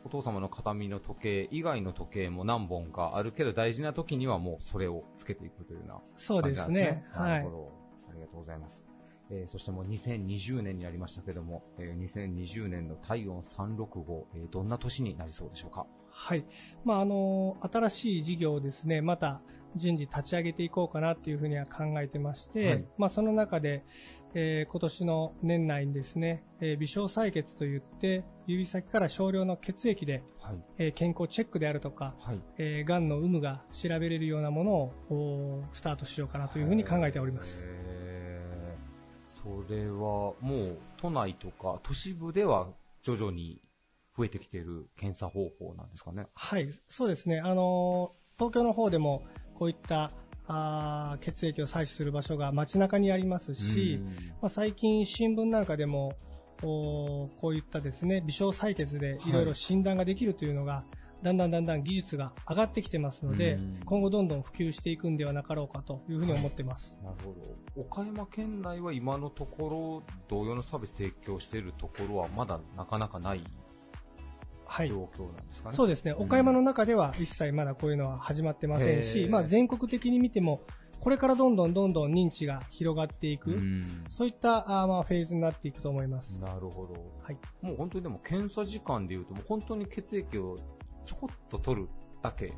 [0.05, 6.85] お父様の形見の時計以外の時計も何本かあるけど大事な時にはもうそれをつけていくというようなそう感じなんですね。
[6.85, 7.05] ですね。
[7.13, 7.51] はいなるほ。
[7.51, 7.71] ど。
[8.09, 8.92] ありがとうございます。
[9.35, 15.87] えーそしてもう2020年になりましたけども、えー2020年の体温365、えーどんな年になりそうでしょうか？
[16.11, 16.45] はい。
[16.85, 19.41] まあ、あの、新しい事業をですね、また
[19.75, 23.83] 順次立ち上げていこうかなっていうふうには考えてまして、はいまあ、その中で、
[24.35, 30.63] えー今年の年内にですね、えー微小採血といって、指先から少量の血液で、はい。
[30.77, 32.39] えー健康チェックであるとか、はい。
[32.59, 34.71] えー、がんの有無が調べれるようなもの
[35.15, 37.65] をスタートしようかなというふうに考えております。
[39.33, 42.67] それはもう都内とか都市部では
[43.01, 43.61] 徐々に
[44.15, 46.27] 増えてきている検査方法なんですかね。
[46.35, 47.39] はい、そうですね。
[47.39, 49.21] あのー東京の方でも
[49.53, 50.11] こういった
[50.47, 54.05] あー血液を採取する場所が街中にありますし、うん
[54.41, 56.13] まあ、最近新聞なんかでも
[56.63, 60.83] おーこういったですね微小採血でいろいろ診断ができるというのが、
[61.23, 66.97] だんだんだんだん技術が上がってきてますので、うん今後どんどん普及していくんではなかろうかというふうに思ってます。
[67.03, 67.33] なるほ
[67.75, 67.81] ど。
[67.81, 73.43] 岡山県内は今のところ同様のサービス提供しているところはまだなかなかない
[74.65, 74.87] はい。
[74.87, 75.75] 状況なんですかね。
[75.75, 76.11] そうですね。
[76.11, 80.61] うん岡山の中では一切まだこういうのは始まってませんへし、ーまあ全国的に見ても、
[80.99, 86.39] これからどんどんどんどん認知が広がっていく、うんそういったあーまあフェーズになっていくと思います。
[86.39, 86.93] なるほど。
[87.21, 87.37] はい。
[87.61, 90.57] もう本当にでも検査時間でいうと、もう本当に血液を
[91.05, 91.89] ちょこっと取る
[92.21, 92.53] だけ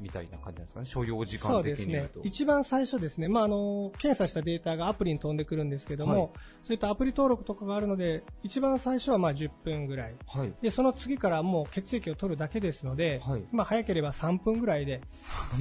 [0.00, 2.20] みたいな感じなんですかね、所要時間そうですね的に言うと。。
[2.24, 6.30] 一番最初ですね、まあ、あの、検査したデータがアプリに飛んでくるんですけども、はい
[6.62, 10.16] そういったアプリ登録とかがあるので、一番最初はまあ10分ぐらい。
[10.26, 10.52] はい。
[10.60, 15.00] で、その次からもう血液を取るだけですので、はいまあ、早ければ3分ぐらいで、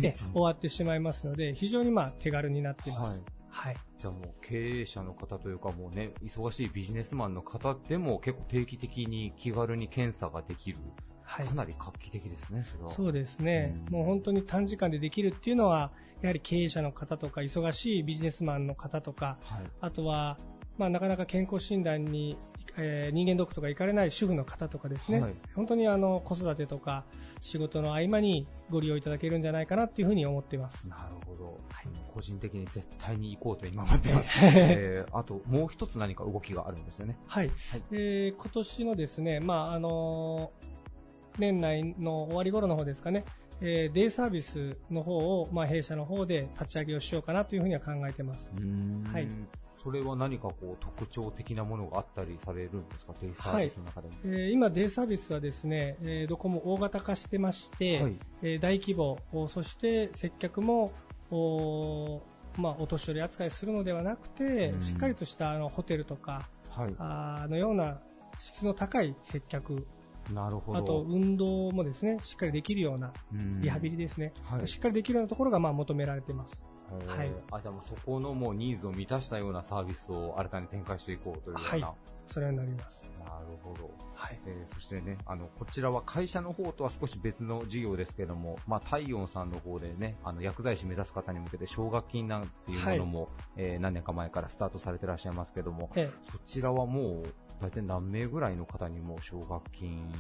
[0.04, 3.10] え3終わってしまいますので、非常にまあ手軽になっています。
[3.12, 3.22] はい。
[3.50, 3.78] はい。
[3.98, 10.80] じゃあもう経営者の方というかもうね、忙しいビジネスマンの方でも結構定期的に気軽に検査ができる。
[11.30, 11.46] はい。
[11.46, 12.90] かなり画期的ですね、それは。
[12.90, 19.64] そうですね、うんもう本当に短時間でできるっていうのは、やはり経営者の方とか、忙しいビジネスマンの方とか、はい。
[19.80, 20.38] あとは、
[20.78, 22.38] まあ、なかなか健康診断に、
[22.78, 27.04] えー人間ドックとか行かれない主婦の方とかですね、はい本当にあの子育てとか
[27.42, 30.88] 仕事の合間にご利用いただけるんじゃないかなっていうふうに思っています。
[30.88, 31.60] なるほど。
[31.72, 34.38] はい個人的に絶対に行こうと今思ってます。
[34.42, 37.18] えー、あと、もう一つ何か動きがあるんですよね。
[37.28, 37.52] はい。
[37.92, 40.52] えー今年のですね、まあ、あの
[41.40, 43.26] 年内の終わり頃の方ですかね、
[43.62, 48.52] えーデイサービスの方を、まあ、弊社の方で立ち上げをしようかなというふうには考えてます。
[49.12, 49.28] はい。
[49.82, 54.14] それは何かこう特徴的なものがあったりされるんですか、デイサービスの中でも。
[54.26, 58.20] えー今、デイサービスはですね、えーどこも大型化してまして、はい。
[58.42, 60.92] えー大規模、おそして接客も、
[61.32, 62.22] お
[62.58, 64.82] まあ、お年寄り扱いするのではなくてう、ん。
[64.82, 66.96] しっかりとしたあのホテルとか、はい。
[66.98, 68.02] あのような
[68.38, 69.88] 質の高い接客、
[70.34, 70.80] なるほど。
[70.80, 76.64] あと運動もですね、しっかりできるようなうんリハビリですね、はいしっかりできるようなところがまあ求められてます。
[77.08, 81.88] はいあ、じゃあもうそこのもうニーズを満たしたようなサービスを新たに展開していこうというような。
[81.88, 83.09] はいそれになります。
[83.30, 83.92] なるほど。
[84.16, 84.40] はい。
[84.46, 100.12] えーそしてね、あの、こちらは会社の方とは少し別の事業ですけども、まあ、体温さんの方でね、あの、薬剤師目指す方に向けて奨学金なんていうものも、えー何年か前からスタートされてらっしゃいますけども、えそちらはもう、大体何名ぐらいの方にも奨学金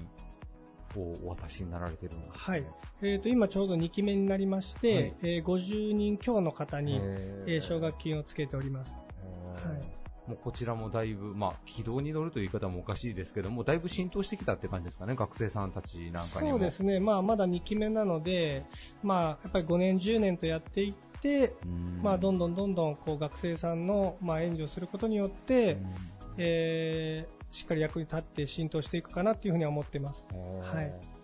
[0.95, 2.65] をお渡しになられてるんですか、はい。
[3.01, 8.93] えーと、今ちょうど2期目になりまして、はいえー50人強の方に、ええー奨学金をつけております。
[9.23, 9.81] えーはい
[10.29, 16.51] もうこちらもだいぶ、まあ、軌道に乗るという言い方もおかしいですけども、だいぶ浸透してきたって感じですかね、学生さんたちなんかにも。
[16.51, 16.99] そうですね。
[16.99, 18.63] まあ、まだ2期目なので、
[19.01, 25.95] まあ、やっぱり5年、10年とやっていって、うんまあ、どんどんどんどん、こう、学生さんの、まあ、援助をすることによって、うん
[26.37, 30.27] えーしっかり役に立って浸透していくかなっていうふうには思ってます。
[30.31, 31.18] はい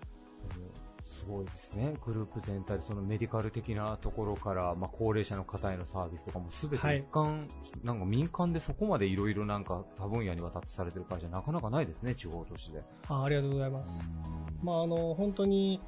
[1.25, 6.99] すごいですね、グループ全体でそのメディカル的なところから、まあ、高齢者の方へのサービスとかもすべてはい。
[6.99, 7.49] 一貫、
[7.83, 12.83] なんか民間でそこまでいろいろなんか多分野にわたってされてる会社なかなかないですね、地方都市で。
[13.07, 14.07] あありがとうございます。
[14.07, 14.65] うん。
[14.65, 15.81] まあ、あの、本当に、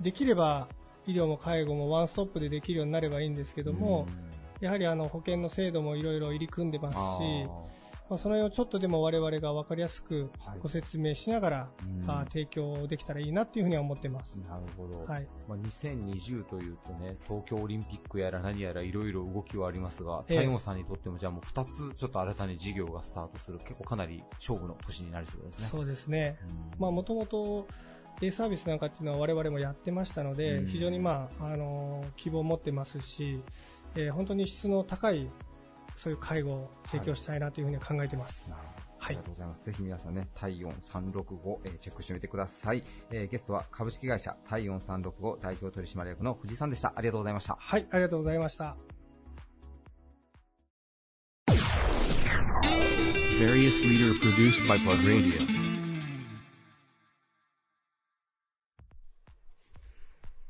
[0.00, 0.68] できれば、
[1.06, 4.06] 医療も介護もワンストップでできるようになればいいんですけども、
[4.60, 7.48] やはりあの保険の制度もいろいろ入り組んでますし、
[8.08, 11.70] まあ、その辺をちょっとでも我々が分かりやすくはいご説明しながら、
[12.02, 14.38] うんあー提供できたらいいなっていうふうには思ってます。
[14.48, 15.04] なるほど。
[15.04, 15.28] はい。
[15.46, 25.66] まあ、2020というとね、東京オリンピックやら何やらいろいろ動きはありますが、ええ太陽さんにとってもじゃあもう2つちょっと新たに事業がスタートする、結構かなり勝負の年になりそうですね。
[25.66, 26.38] そうですね。
[26.48, 27.66] うんまあ、もともと、
[28.20, 33.40] デイサービスなんかっていうのは我々もやってましたので、うん非常にまあ、あのー希望を持ってますし、
[33.94, 35.28] えー本当に質の高い、
[35.98, 38.50] そういう介護を提供したいなというふうには考えてます。
[38.50, 39.64] はいりがとうございます。
[39.64, 42.82] ぜひ皆さんね、体温365、えーチェックしてみてください。
[43.10, 46.92] えーゲストは株式会社体温365代表取締役の藤井さんでした。
[46.96, 47.56] ありがとうございました。
[47.58, 48.76] はい、ありがとうございました。
[53.38, 55.46] Various leader produced by Plug Radio.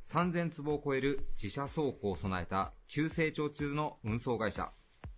[0.07, 4.73] 3000坪を超える自社倉庫を備えた急成長中の運送会社。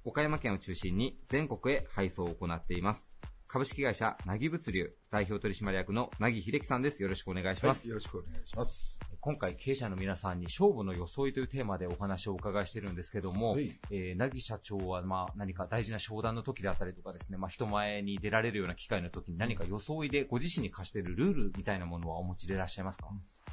[0.04, 3.10] 岡山県を中心に全国へ配送を行っています。
[3.46, 7.02] 株式会社なぎ物流代表取締役のなぎ秀樹さんです。
[7.02, 7.88] よろしくお願いします。
[7.88, 8.98] よろしくお願いします。
[9.20, 23.08] 今回経営者の皆さんに勝負の装いというテーマでお話をお伺いしてるんですけども、はいえー、なぎ社長はまあ何か大事な商談の時であったりとかですね、まあ人前に出られるような機会の時に何か装いでご自身に課しているルールみたいなものはお持ちでいらっしゃいますか、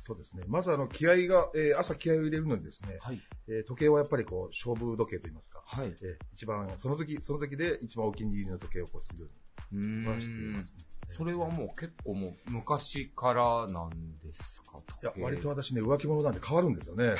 [0.07, 0.43] そうですね。
[0.47, 3.19] まずあの、気合が、えー朝気合を入れるのにですね、はい。
[3.49, 5.87] えー時計はやっぱりこう、勝負時計といいますか、はい。
[5.87, 9.29] えー一番、その時、その時で一番お気に入りの時計をこうするよう
[9.73, 10.83] うにはしていますね。
[11.09, 13.89] それはもう結構もう昔からなん
[14.19, 17.15] ですかいや、割と私ね、浮気者なんで変わるんですよね。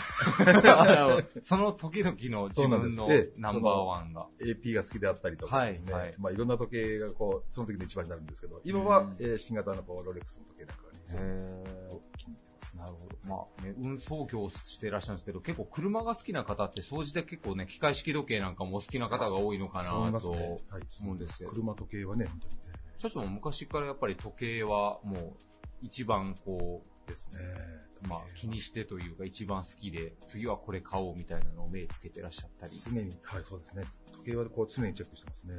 [1.42, 4.28] その時々の自分のナンバーワンが。
[4.42, 12.78] AP が好きであったりとかですね、はいはいまあいろんな時計がこう、その時の一番になるんですけど、今は、うんえー新型のこうロレックスの時計なんかがね、非常にへー気に入ってます。
[12.78, 13.16] なるほど。
[13.24, 20.38] まあね、運送業をしていらっしゃるんですけど、結構車が好きな方って、総じて結構ね、機械式時計なんかもお好きな方が多いのかなとますね。
[20.70, 20.84] はい。
[21.02, 21.50] 思うんですよ。
[21.50, 22.60] 車時計はね、本当にね。
[22.98, 25.34] 社長も昔からやっぱり時計はもう
[25.84, 27.40] 一番こですね。
[28.06, 32.74] う、まあ気にしてというか一番好きで、次はこれ買おうみたいなのを目つけてらっしゃったり。
[32.74, 33.84] 常に、はい、そうですね。
[34.14, 35.54] 時計はこう常にチェックしてますね。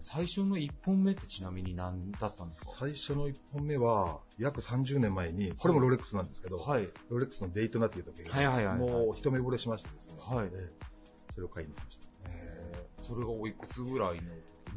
[0.00, 2.78] 最初の1本目ってちなみに何だったんですか？
[2.80, 6.88] 最初の1本目は、約30年前に、これもロレックスなんですけど、はい。
[7.08, 10.86] ロレックスのデイトナっていう時計が、はいはいはいはいもう一目惚れしましてですね、はいえー
[11.34, 12.08] それを買いに行きました。
[12.30, 14.22] えーそれがおいくつぐらいの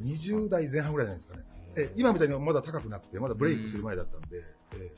[0.01, 1.43] 20代前半ぐらいじゃないですかね。
[1.77, 4.91] え今みたいにまだ高くなくて、まだブレイクする前だったんで、えー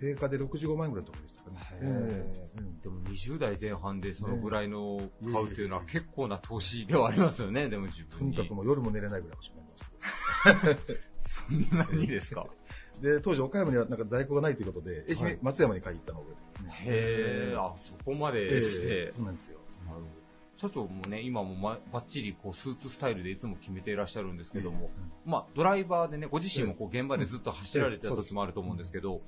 [0.00, 1.56] 定価で65万円ぐらいのところでしたかね。
[1.80, 8.30] へーえーうんでも20代前半でそのぐらいのね買うっていうのは結構な投資ではありますよね、でも自と分に。
[8.30, 10.98] にかくもう夜も寝れないぐらい欲しくなりました。
[11.18, 12.46] そんなにですか？
[13.02, 16.92] で、当時岡山にはなんか在庫がないということで、愛媛、はい松山に買いに行ったのを覚えてますね。
[16.92, 18.88] へー、あ、そこまでして。
[18.88, 19.58] えーそうなんですよ。
[19.86, 20.06] なるほど
[20.56, 24.90] 社長もね、今もまバッチリこうスーツスタイルでいつも決めていらっしゃるんですけども、
[25.24, 29.20] まあドライバーでね、ご自身もこう現場でずっと走られてた時もあると思うんですけど、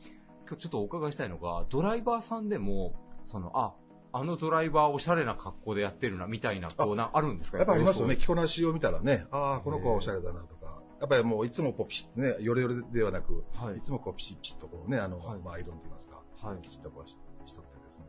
[0.50, 3.74] 今日ちょっとお伺いしたいのが、ドライバーさんでも、その、あ、
[4.12, 7.58] あのドライバーおしゃれな格好でやってるな、みたいな、こうな、あるんですか？
[7.58, 8.14] やっぱありますよね。
[8.14, 13.78] や着こなしを見たらね、ああ、この子はおしゃれだなとか、やっぱりもういつもこうピシッとね、ヨレヨレではなく、はい。
[13.78, 15.38] いつもこうピシッピシッとこうね、あの、はい。
[15.38, 16.62] まあアイロンと言いますか、はい。
[16.62, 18.06] きちっとこうししとってですね、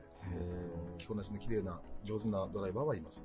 [0.97, 3.23] 着こなしの綺麗な、上手なドライバーはいます。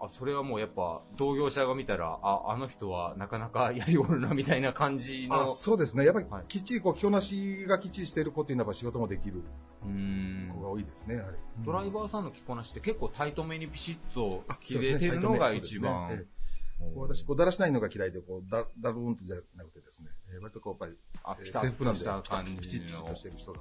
[0.00, 5.54] あ、それはもうやっぱ、同業者が見たら、あ、あの人はなかなか やりおるな、みたいな感じあの。
[5.54, 6.04] そうですね。
[6.04, 6.44] やっぱりはい。
[6.48, 9.42] きっちりこう、着こなしがきっちりしている子っていうのは仕事もできる
[10.52, 11.36] 子が多いですね、やはり。
[11.64, 16.26] ドライバーさんの着こなしって結構タイトめにピシッとあ着れてるのが一番。
[16.94, 20.98] 私、こう、だらしないのが嫌いで、こう、だ、だるーんとじゃなくてですね、えー割とこう、やっぱり、
[21.40, 23.60] えーあ制服なんで、とした感きちじのっとしてる人が、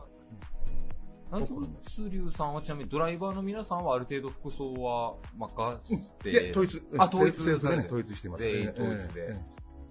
[1.32, 6.30] ね、ナギブツ流さんはちなみにドライバーの皆さんはある程度服装は任せて？
[6.32, 7.54] いや、統一、あ、統一ね、
[7.86, 9.22] 統一してます全員統一で。
[9.22, 9.34] えええ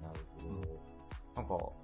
[0.03, 0.49] なるほ
[1.35, 1.43] ど。
[1.43, 1.84] なんか、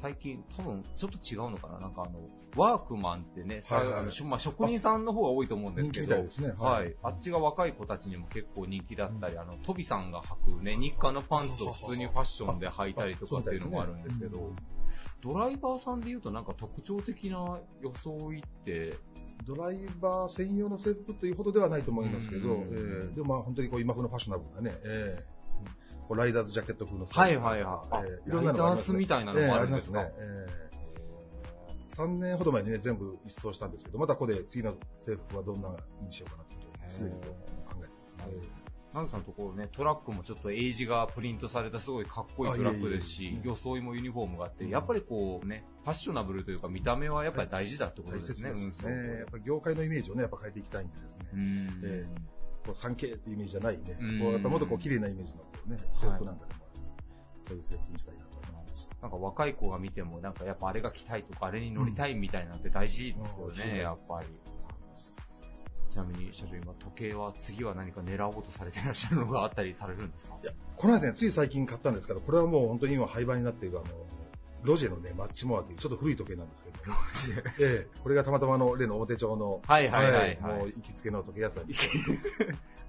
[0.00, 1.78] 最近、多分ちょっと違うのかな。
[1.78, 2.20] なんかあの、
[2.56, 4.00] ワークマンってね、さはいはい。
[4.00, 6.88] あのしまあ、職人さんの方が多いと思うんですけど、人気みたいは、はい。
[6.88, 6.94] い。
[7.02, 14.52] あっちが若い子たちにも結構人気だったり、あの、トビさんが履くね、日課のパンツを普通にファッションで履いたりとかっていうのもあるんですけど、
[15.20, 18.96] ドライバーさんで言うとなんか特徴的な装いって、
[19.44, 22.62] ドライバー専用の制服というほどではないと思いますけど、うん。
[22.62, 25.39] えーでもまあ本当にこう今風のファッショナブルなね、えー
[26.10, 27.88] こうライダーズジャケット風のはいはいはい。
[27.92, 30.00] あえーいろんなのがありますライダースみたいなのもあるんですか？
[30.00, 30.14] えーね。
[30.18, 30.70] えー
[31.96, 38.24] 3年ほど前にね、全部一掃したんですけど、またここで次の制服はどんなにしようかなということをすでに考えてますね。
[38.94, 48.92] ナグさんのところね、トラックもちょっとエイジがプリントされたすごいかっこいいトラックですし装いもユニフォームがあって、やっぱりこうね、ファッショナブルというか見た目はやっぱり大事だってこと大ですね、切ですね。
[49.18, 51.26] やっぱり業界のイメージをね、やっぱ変えていきたいんでですね。
[51.34, 51.68] うん。
[51.84, 52.04] え
[52.72, 54.20] こう 3K っていうイメージじゃないね、うん。
[54.20, 56.60] こうやっぱもっとこう綺麗なイメージのね、制服なんかでも、
[57.46, 58.90] そういう制服にしたいなと思います。
[59.02, 63.56] なんか若い子が見ても、なんかやっぱあれが着たいとか、あれに乗りたいみたいなのって大事ですようん。
[63.56, 64.26] ね、やっぱり。
[65.88, 70.36] ちなみに社長、今時計は次は何か狙おうとされてらっしゃるのがあったりされるんですか？
[70.40, 73.88] いや、この間ね、つい最近買ったんですけど、これはもう本当に今廃盤になっているあの、
[74.62, 76.76] ロジェのね、マッチモアというちょっと古い時計なんですけど、
[77.42, 80.38] ね、ええ、これがたまたまあの例の表町の、はいはいはいはい。
[80.40, 81.74] もう行きつけの時計屋さんに。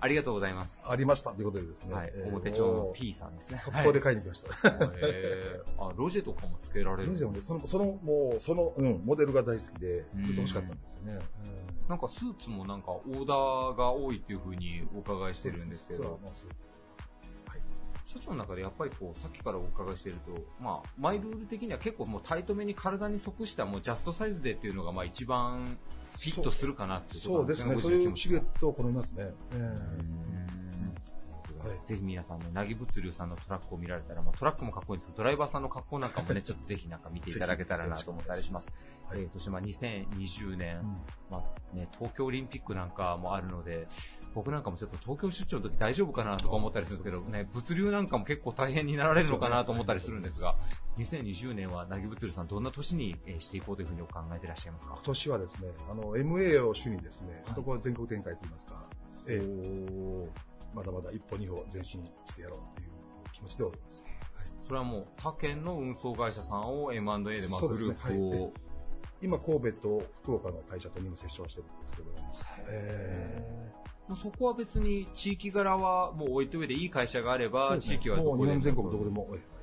[0.04, 0.84] ありがとうございます。
[0.90, 2.12] ありましたということでですね、はい。
[2.14, 2.30] え、え。
[2.30, 3.60] 表町の T さんですね。
[3.60, 4.50] 速攻で買いに来ました。
[4.50, 11.20] へーあ、ロジェとかもつけられるロジェもね、その、その、もう、その、うん、モデルが大好きで、うんずっと欲しかったんですよね。
[11.88, 16.20] なんかスーツもなんかオーダーが多いっていう風にお伺いしてるんですけど、
[18.12, 25.78] 社長の中でやっぱりこう、さっきからお伺いしてると、まあ、マイルール的には結構もうタイトめに体に即したもうジャストサイズでっていうのがまあ一番
[26.12, 27.96] フィットするかなっていうことですね、うんですね。
[27.96, 29.32] そういうシルエットを好みますね。
[29.54, 30.32] え
[31.86, 38.74] ぜひ皆さんね、なぎ物流さんのトラックを見られたら、まあ、トラックもかっこいいんですけど、ドライバーさんの格好なんかもね、ちょっとぜひなんか見ていただけたらなと思ったりします。
[39.08, 39.22] はい。
[39.22, 40.86] えーそしてまあ2020年、うん
[41.30, 41.44] ま
[41.74, 43.88] あね、東京オリンピックなんかもあるので、
[44.34, 50.56] 僕なんかもちょっと東京出張の時大丈夫かなとか思ったりするんですけど、ね、物流なんかも結構大変になられるのかなと思ったりするんですが、
[50.98, 54.94] 2020年はなぎ物流さんどんな年にえーしていこうというふうにお考えていらっしゃいますか？
[54.96, 58.84] 今年はですね、あの、MA を主にですね、本当こう全国展開といいますか、
[59.28, 60.30] ええ
[60.74, 62.90] まだまだ一歩二歩前進してやろうという
[63.34, 64.08] 気持ちでおります。
[64.66, 68.52] それはもう他県の運送会社さんを M&A でまあグループを、はい
[69.24, 72.10] 今、神戸と福岡の会社とにも接触してるんですけど、
[72.70, 73.81] えもう
[74.16, 78.46] そこは別に地域柄はもう置いといていい会社があれーば、地域はどこでも。
[78.46, 79.62] 日本全国どこでも、ええ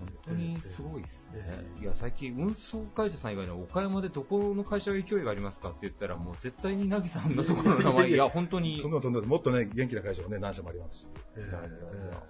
[0.00, 1.40] 本当にすごいですね。
[1.78, 1.82] え。
[1.82, 8.90] いや、最近運送会社さん以外に岡山でどこの会社が勢いがありますかって言ったら、もう絶対になぎさんのところの名前、いや、本当にとん。
[8.90, 11.06] でもとんでももっとね、元気な会社もね、何社もありますし。
[11.36, 11.70] ええいやいやい
[12.10, 12.22] や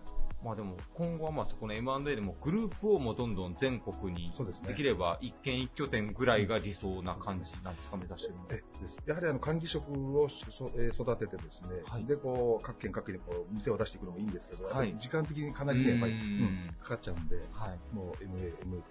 [0.44, 4.30] まあでも今後はまあそこの M&A でもグループをもうどんどん全国に
[4.66, 9.02] できれば一軒一拠点ぐらいが理想な感じなんですか、目指してるのです。
[9.06, 12.04] やはりあの管理職をしそえー育ててですね、はい。
[12.04, 14.94] でこう各県各県にこう店を出していくのもいいんですけど、はい。
[14.96, 17.94] 時間的にかなりね、やっぱり、ううんんかかっちゃうんで、はい。
[17.94, 18.82] もう MA、MA というこ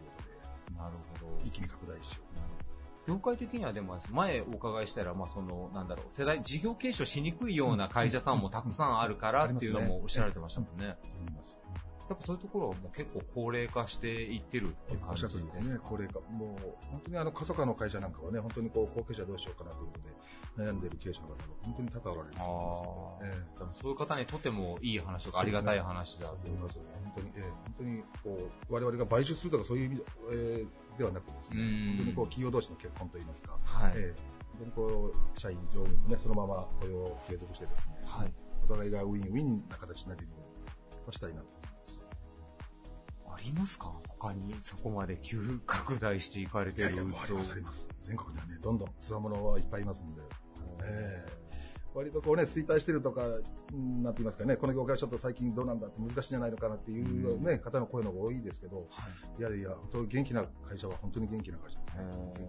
[0.68, 1.38] とで、なるほど。
[1.44, 2.59] 一気に拡大しよう。
[3.10, 10.96] 業界的にはでも前お伺いしたら、まあその、なんだろう、世代、事業継承しにくいような会社さんもたくさんあるからっていうのもおっしゃられてましたもんね。
[11.20, 11.60] 思います。
[12.10, 16.20] やっぱそういうところはもう結構高齢化していってるっていうお感じですね、ですか高齢化。
[16.22, 22.90] もう、本当にあの、過疎化の会社なんかはね、本当にこう、後継者どうしようかなということで、悩んでいる経営者の方が本当に多々おられると思いますね。
[23.22, 26.80] ええでもそういう方にとってもいい話とかありがたい話だと思います。
[26.80, 33.94] 本当に、ええ本当に、こう、我々が買収するとかそういう意味で,、えーではなくですね、うん本当にこう、企業同士の結婚といいますか、はい。
[33.96, 38.34] ええ本当にこう、社員、乗務員もね、そのまま雇用を継続してですね、はい。
[38.66, 41.59] お互いがウィンウィンな形になるようにしたいなと
[43.44, 43.94] りますか？
[44.08, 47.90] 他にそこまで急拡大していかれていやいや、あります、あります。
[48.02, 50.22] 全国にはね、どんどんつわものはいっぱいいますんで、
[50.84, 51.40] ええ
[51.96, 58.88] 割とこうね、衰退してるとか、うんなんて言いますかね、この業界はちょっと最近どうなんだって難しいんじゃないのかなっていうね、方の声の方が多いですけど、
[59.40, 59.42] い。
[59.42, 62.48] やいや、本当に元気な会社は本当に元気な会社ですね。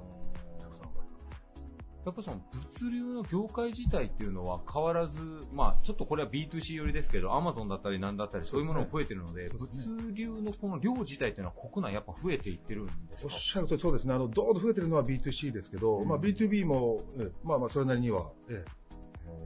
[2.07, 2.41] やっぱその
[2.81, 5.21] 物流の業界自体っていうのは変わらず、
[5.53, 9.55] まあちょっとこれは B2C 寄りですけど、アマゾンだったりなんだったりそういうものも増えてるので、です
[9.89, 9.97] ね。
[10.03, 13.35] 物流のこの量自体っていうのは国内やっぱ増えていってるんですか？
[13.35, 14.15] おっしゃるとりそうですね。
[14.15, 18.65] あの、どーんと増えてるのは B2C ですけど、まあ B2B も、ええまあまあそれなりには、え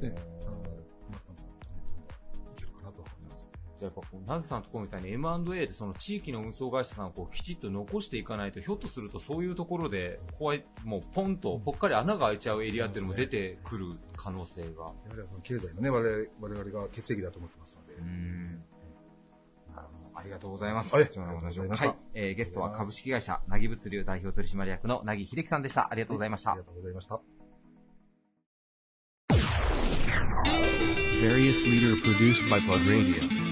[0.03, 0.74] え、ええ、
[3.79, 14.69] じゃあやっぱこう、ナグさんのところみたいに M&A でその地域の運送会社さんをこうきちっと残していかないと、ひょっとするとそういうところで、怖い、もうポンとぽっかり穴が開いちゃうエリアっていうのも出てくる可能性が。
[14.69, 17.95] やはりその経済のね、我々我々が血液だと思ってますので。
[18.01, 18.65] うん
[19.75, 20.95] なるほどありがとうございます。
[20.95, 21.99] はい貴重なお話をありがとうございましたはい。
[22.15, 25.91] えーゲストは株式会社、なぎ物流代表取締役のなぎ秀樹さんでした。
[25.91, 26.61] ありがとうございましたあり。
[26.61, 27.21] がとうございました。
[31.21, 33.44] Various leader produced by Radio.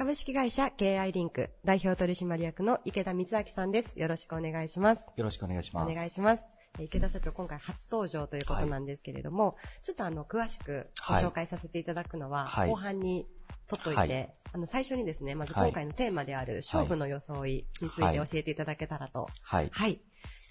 [0.00, 4.00] 株式会社 KI リンク代表取締役の池田光明さんです。
[4.00, 5.10] よろしくお願いします。
[5.14, 5.90] よろしくお願いします。
[5.90, 6.44] お願いします。
[6.78, 13.26] えー池田社長、今回初登場ということなんですけれども、ちょっとあの、詳しくご紹介させていただくのは、はい後半に
[13.68, 19.28] 取っといて、はいあの、最初にですね、まずはい今回のテーマである勝負の装いについて教えていただけたらと。
[19.42, 19.68] はい。
[19.70, 20.00] はい。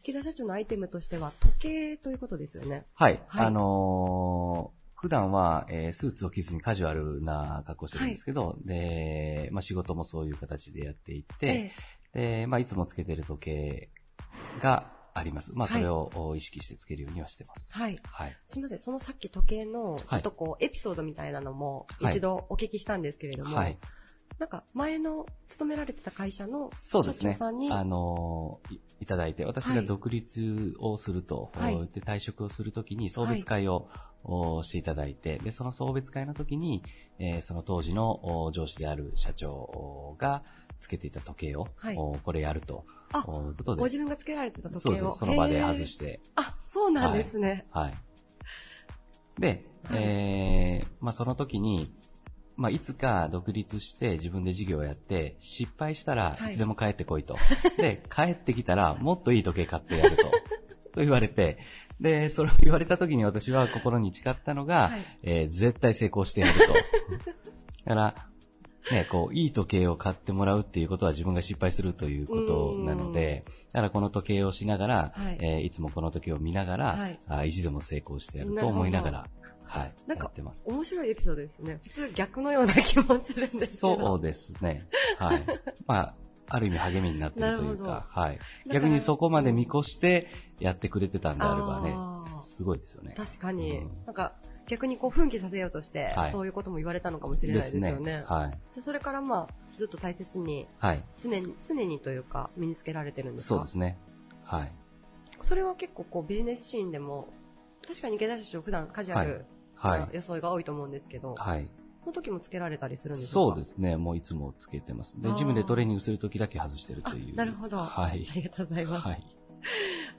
[0.03, 2.85] 池田社長のアイテムとしては、時計ということですよね。
[2.93, 3.19] はい。
[3.27, 11.71] はいあのー普段は、えースーツを着ずにカジュアルな格好をしてるんですけど、で、まあ、仕事もそういう形でやっていて、
[12.13, 13.89] で、まあ、いつもつけてる時計
[14.61, 15.53] があります。
[15.55, 17.67] まあ、はいそれをお意識してつけるようにはしてます。
[17.71, 17.97] はい。
[18.03, 18.37] はい。
[18.43, 23.77] すみません、そのさっき時計の、ちょっとこう、エピソードみたいなのもはい一度お聞きしたんですけれども、はい。
[24.37, 27.71] なんか前の勤められてた会社の社そうですね長さんに、。
[27.71, 33.87] あのーいいただいて、私が独立をすると、はいで退職をするときに送別会を、
[34.23, 36.83] おしていただいて、で、その送別会の時に、
[37.19, 40.43] えーその当時のお上司である社長が
[40.79, 44.81] つけていた時計を、はいおこれやると、あおいうことでご、自分がつけられてた時計を。
[44.81, 47.65] そうです、その場で外して、あ、そうなんですね。
[47.71, 47.93] はい。
[49.39, 51.93] で、はいえーまあその時に、
[52.57, 57.37] まあいつか独立して自分で事業をやって、失敗したらはいいつでも帰ってこいと。
[57.77, 60.31] で、帰ってきたらもっといい時計買ってやると。
[60.89, 61.57] と言われて、
[61.99, 66.73] で、それを言われた時に私は心に誓ったのが、はいえー絶対成功してやると。
[67.85, 68.15] だから、
[68.91, 79.27] ね、こう、いい時計を買ってもらうっていうことは自分が失敗するということなので、だからこの時計をしながら、はいいえーいつもこの時計を見ながら、はいあ意地でも成功してやると思いながら、
[79.69, 80.31] はい、なんか。
[80.65, 81.79] 面白いエピソードですね。
[81.83, 83.67] 普通逆のような気もするんですけど。
[83.67, 84.81] そうですね。
[85.19, 85.43] はい。
[85.85, 86.15] まあ、
[86.49, 88.39] ある意味励みになってるというか、はい。
[88.71, 90.27] 逆にそこまで見越して
[90.59, 93.13] やってくれてたんであればねすごいですよね。
[93.15, 94.33] 確かに、うんなんか
[94.67, 98.23] 逆にこう奮起させようとして、はいそういうことも言われたのかもしれないですよね。
[98.27, 98.81] はい。
[98.81, 101.03] それからまあ、ずっと大切に、はい。
[101.19, 103.55] 常に、常にというか、身につけられてるんですか？
[103.55, 103.97] そうですね。
[104.43, 104.71] はい。
[105.41, 107.29] それは結構こうビジネスシーンでも、
[107.87, 110.09] 確かに池田社長普段カジュアルはいな。
[110.13, 111.71] 装いが多いと思うんですけど、はい。
[112.09, 113.95] その時もつけられたりするんですかそうですね。
[113.95, 115.21] もういつもつけてます。
[115.21, 117.33] で、ジムでトレーニングするときだけ外してるという。
[117.33, 118.33] あなるほどはいあ。
[118.33, 119.07] りがとうございます。
[119.07, 119.38] はい。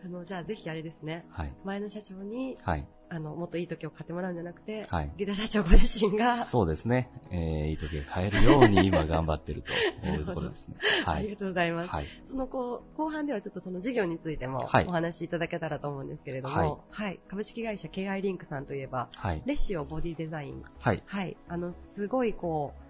[0.05, 1.53] あの、じゃあぜひあれですね、はい。
[1.65, 2.87] 前の社長に、はい。
[3.13, 7.11] あの、もっといい時を買ってもらうんじゃなくて、はい池田社長ご自身が、そうですね。
[7.31, 9.73] えー、いい時計買えるように今頑張ってると
[10.07, 10.77] いう ところですね。
[11.05, 11.19] はい。
[11.19, 11.89] ありがとうございます。
[11.91, 12.07] はい。
[12.25, 19.43] そのこう後半ではちょっとその事業についてもはいお話しいただけたらと思うんですけれども、はいはい、株式会社 KI リンクさんといえば、はい。
[19.45, 21.03] レシオボディデザイン、はい。
[21.05, 22.90] はい、あの、すごいこう、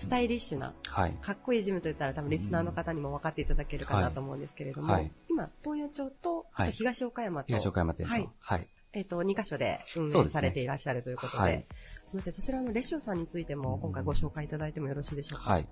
[0.00, 1.12] スタイリッシュな、はい。
[1.20, 8.12] かっこいいジムといったら多分リスナーの方にも分かっていただけるかなと思うんですけれども、はい今、東野町と、東岡山と、東岡山店と。
[8.12, 8.68] はいはい。
[8.92, 11.66] えっ、と、2カ所で運営されていらっしゃるということで、はい
[12.06, 15.50] すみません、そちらのレシオさんについても今回ご紹介いただいてもよろしいでしょうか？
[15.50, 15.68] はい。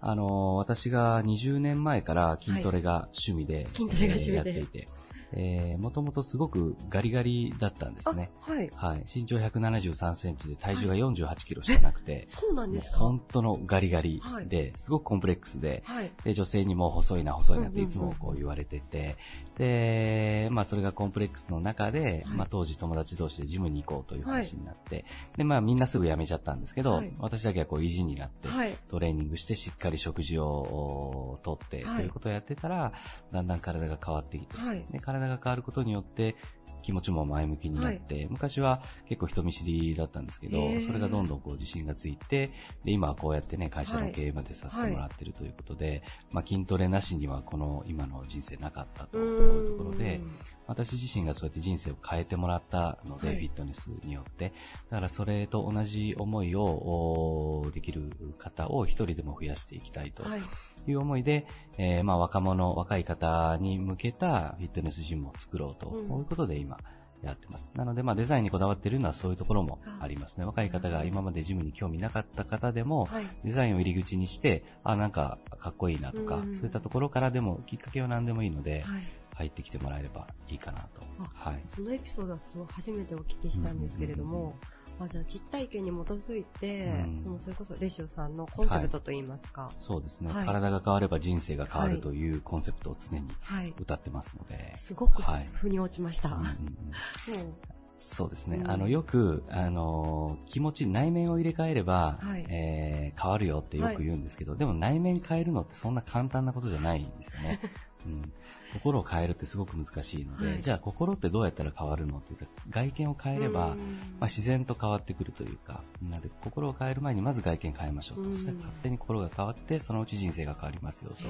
[0.00, 4.88] あのー私が20年前から筋トレが趣味で、筋トレが趣味でえーやっていて、
[5.32, 8.30] えー、もともとすごくガリガリだったんですね。
[8.46, 8.70] あはい。
[8.74, 9.04] はい。
[9.12, 12.98] 身長173センチで体重が48キロしかなくて、そうなんですか？
[12.98, 14.48] 本当のガリガリはい。
[14.48, 16.12] で、すごくコンプレックスで、はい。
[16.24, 19.16] で、女性にも細いな細いなっていつもこう言われてて、
[19.58, 22.36] で、まあそれがコンプレックスの中で、はい。
[22.36, 25.04] まあ当時友達同士でジムに行こうという話になって、
[25.36, 27.12] で、まあみんなすぐ辞めちゃったんですけど、はい。
[27.18, 28.76] 私だけはこう意地になって、はい。
[28.88, 31.96] トレーニングしてしっかり食事をとって、はい。
[31.96, 32.92] ということをやってたら、
[33.32, 34.84] だんだん体が変わってきて、はい。
[34.90, 36.36] で体が変わることによって
[36.82, 42.50] 気持ちも前向きになって、昔は結構人見知りだったんですけどそれがどんどんこう自信がついて、
[42.84, 46.02] で、今はこうやってね、会社の経営までさせてもらってるということで、
[46.32, 50.20] まあ筋トレなしにはこの今の人生なかったというところで、
[50.66, 53.36] 私自身がそうやって人生を変えてもらったので、はい。
[53.36, 54.52] フィットネスによって。
[54.90, 60.40] だからそれと同じ思いをおできる方を一人でも増やしていきたいとはい。
[60.88, 61.46] いう思いで、
[61.78, 66.78] えーまあ若者、若い方に向けたフィットネスジムを作ろうと、いうことで今
[67.22, 67.70] やってます。
[67.74, 70.46] なので、まあデザインにこだわっているのはそういうところもありますね。
[70.46, 73.24] 若い方が今までジムに興味なかった方でも、はい。
[73.44, 79.02] デザインを入り口にして、あ、なんかかっこいいなとか、うんそういったところからでも、きっかけは何でもいいので、はい。
[79.36, 81.02] 入ってきてもらえればいいかなと。
[81.18, 81.62] あはい。
[81.66, 84.58] そのエピソードはすごい初めてお聞きしたんですけれども、
[84.98, 87.20] あじゃあ実体験に基づいて、うん。
[87.22, 90.46] そのそれこそレシオさんのコンセプトといいますか、そうですね、はい。
[90.46, 94.74] 体が変われば人生が変わはいるというコンセプトを常にはい、歌ってますので。
[94.76, 96.30] すごくはい腑に落ちました。
[96.30, 97.54] うんうん
[97.98, 98.58] そうですね。
[98.58, 98.70] うん。
[98.70, 102.46] あの、よく、あの、気持ち、内面を入れ替えれば、はい。
[102.50, 107.60] えー変わるよってよく言うんですけど、でも内面変えるのってそんな簡単なことじゃないんですよね。
[108.06, 108.32] うん、
[108.74, 113.82] 心を変えるってすごく難しいので、はいじゃあ心ってどうやったら変わるのって言ったら外見を変えれば、うんま
[114.22, 118.30] あ、自然と変わってくるというか、なので心を変える前にまず外見変えましょうと。
[118.30, 121.28] うんそしたら勝手に心が変わって、そのうち人生が変わりますよと。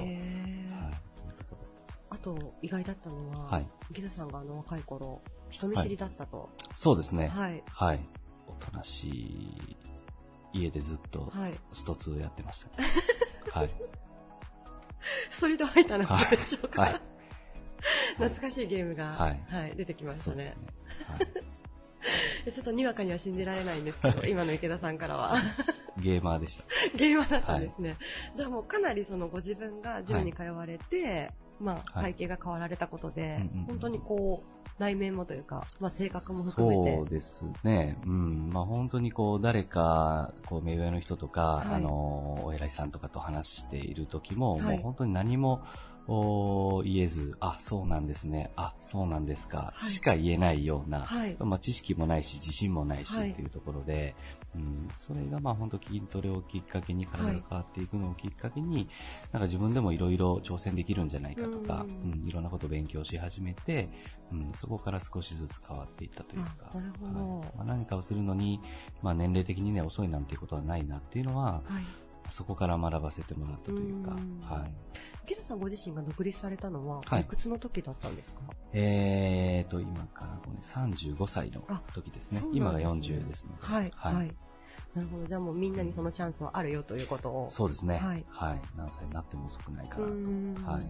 [2.09, 6.49] あと意外だったのは、はいギザさんがあの若い頃人見知りだったと。
[6.75, 7.27] そうですね。
[7.27, 7.63] はい。
[7.69, 7.99] はい。
[8.47, 9.77] おとなしい
[10.53, 11.53] 家でずっとはい。
[11.73, 12.87] スト2やってました、ね。
[13.51, 13.69] はい。
[15.29, 17.01] ストリートファイターのことでしょうか、はい。
[18.17, 20.55] 懐かしいゲームが、はい出てきましたねね。
[21.07, 21.17] は
[22.47, 22.51] い。
[22.51, 25.35] ちょっとにわかには信じられないんですけど、今の池田さんからは。
[25.97, 26.63] ゲーマーでした。
[26.97, 27.97] ゲーマーだったんですね。
[28.35, 36.95] じゃあもうかなりそのご自分がジムに通われて、まあはい体型が変わられたことで、うんうんうん本当にこう、内面もというか、まあ性格も含めて。
[36.97, 37.97] そうですね。
[38.05, 38.49] うん。
[38.49, 45.61] まあ本当にこう、誰か、こう、目上の人とか、はいあの、お偉いさんとかと話している時も、はいもう本当に何も、
[45.96, 49.91] お言えず、あ、そうなんですね、あ、そうなんですか、はい。
[49.91, 51.35] しか言えないような、はい。
[51.39, 53.31] まあ、知識もないし、自信もないし、はい。
[53.31, 54.15] っていうところで、
[54.55, 58.87] うん、それがまあ本当筋トレをきっかけに、体が変わっていくのをきっかけに、
[59.33, 63.89] なんか自分でもいろいろ挑戦できるんじゃないかとか、ううんんいろんなことを勉強し始めて、
[64.31, 67.39] うん、そこから少しずつ変わっていったというか、あなるほど。
[67.41, 67.49] はい。
[67.57, 68.61] まあ、何かをするのに、
[69.01, 72.06] まあ、年齢的にね、遅いなんていうことはないなっていうのは、はい。
[72.29, 74.71] そこから学ばせてもらったというか、うんはい。
[75.25, 78.41] 池田さんご自身が独立されたのは、はいいくつの時だったんですか？
[78.73, 82.39] えーと、今からこれ35歳のあ時ですね。
[82.41, 83.65] そう今がなんですね40ですので。
[83.65, 83.91] はい。
[83.95, 84.35] はいはい。
[84.97, 85.25] なるほど。
[85.27, 87.49] じゃあもうみんなにそのチャンスはあるよということを。
[87.51, 87.97] そうですね。
[87.97, 88.61] はいはい。
[88.75, 90.71] 何歳になっても遅くないかうなんと。
[90.71, 90.85] はい。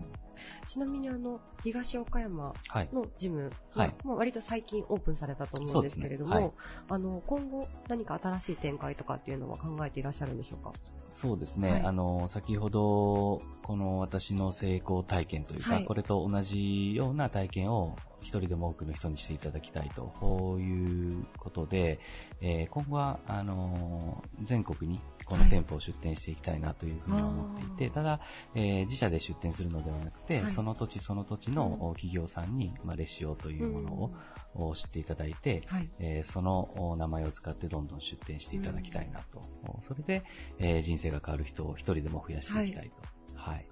[0.67, 2.89] ちなみにあの、東岡山はい。
[2.93, 6.55] のジムはいが、まあ割と最近オープンされたと思うんですけれども、そうですね
[6.89, 10.71] あの、今後何か新しい展開とかっていうのは考えていらっしゃるんでしょうか？
[11.09, 11.71] そうですね。
[11.71, 21.99] はいあの、先ほど、この私の成功体験というか、はいこれと同じような体験を一人でも多くの人にしていただきたいと、こういうことで、
[22.41, 28.19] えー今後は、あの、全国にこの店舗を出店していきたいなというふうに思っていて、あーただ、
[28.55, 34.11] えー自社で出店するのではなくて、はいその土地その土地の企業さんに、まあ、レシオというものを、
[34.55, 35.89] を知っていただいて、はい。
[35.99, 39.41] えーそのお名前を使ってどんどん出店していただきたいなと。
[39.65, 40.23] おそれで、
[40.59, 43.37] えー人生が変わる人を一人でも増やしていきたいと。
[43.37, 43.65] はい。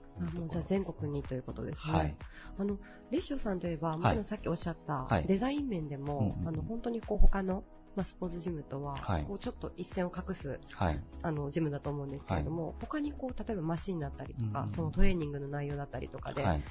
[0.50, 1.94] じゃあ全国にということですね。
[1.94, 2.16] はい。
[2.58, 2.78] あの、
[3.12, 7.64] レッショさんといえば、もちろんさっきおっしゃった、はいデザイン面でも、うんうんうんあの、本当にこう他の、
[7.96, 11.04] まあ、スポーツジムとは、はいこうちょっと一線を画す、はい。
[11.22, 16.64] あの、ジムだと思うんですけれども、他にこう、例えばマシンだったりとか、うんうんそのトレーニングの内容だったりとかで、はい。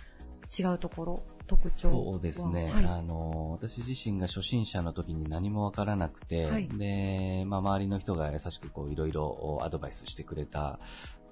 [0.58, 2.12] 違うところ、特徴は？
[2.12, 2.68] そうですね。
[2.68, 2.84] はい。
[2.84, 10.78] あの、私自身が初心者の時に何もわからなくて、はいで、まあ、周りの人が優しくいろいろアドバイスしてくれた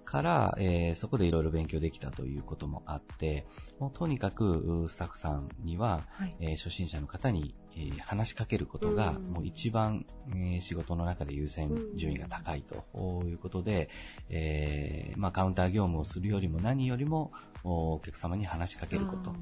[0.05, 3.46] から、えーそこでいろいろ勉強できたということもあって、
[3.78, 6.36] もうとにかく、うスタッフさんには、はい。
[6.40, 9.33] えー初心者の方に、えー話しかけることが、うん。
[9.35, 12.85] もう一番、えー仕事の中で優先順位が高いと。
[13.27, 13.89] いうことで、
[14.29, 17.33] えーまあ、カウンター業務をするよりも何よりも
[17.64, 19.35] おお客様に話しかけること。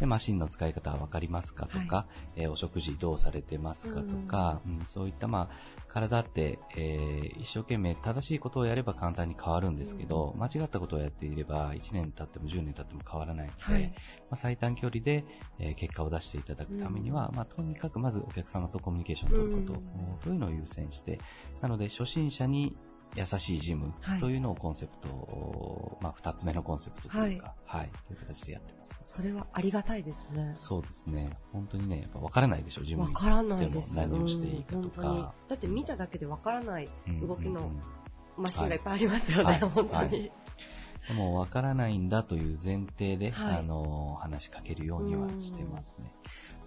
[0.00, 4.86] で、マシンの使い方は分かりますかとか、えーお食事どうされてますかとか、うん。
[4.86, 13.82] そういった、まあ、体って、えー一生懸命正しいことをやれば簡単に変わるんですけど、間違ったことをやっていれば、1年経っても10年経っても変わらないので、はい。
[13.86, 13.92] ま
[14.32, 15.24] あ、最短距離で、
[15.58, 21.20] えー結果を出していただくためには、まあ、とにかくまずお客様とコミュニケーションを取ること、うんというのを優先して、
[21.60, 22.76] なので初心者に
[23.16, 28.98] 優しいジムはいというのをコンセプトを、まあ、二つ目のコンセプトというか、はい、という形でやってます。
[29.04, 30.52] それはありがたいですね。
[30.54, 31.38] そうですね。
[31.52, 33.94] 本当にね、やっぱ分からないでしょ、ジムにわからないです。
[33.94, 35.34] でも何をしていいかとか。
[35.48, 37.70] だって見ただけでわからないうん動きの
[38.36, 40.30] マシンがいっぱいありますよね、はい本当に。
[41.08, 46.12] はいもうわからないんだという前提で、はいあの、話しかけるようにはしてますね。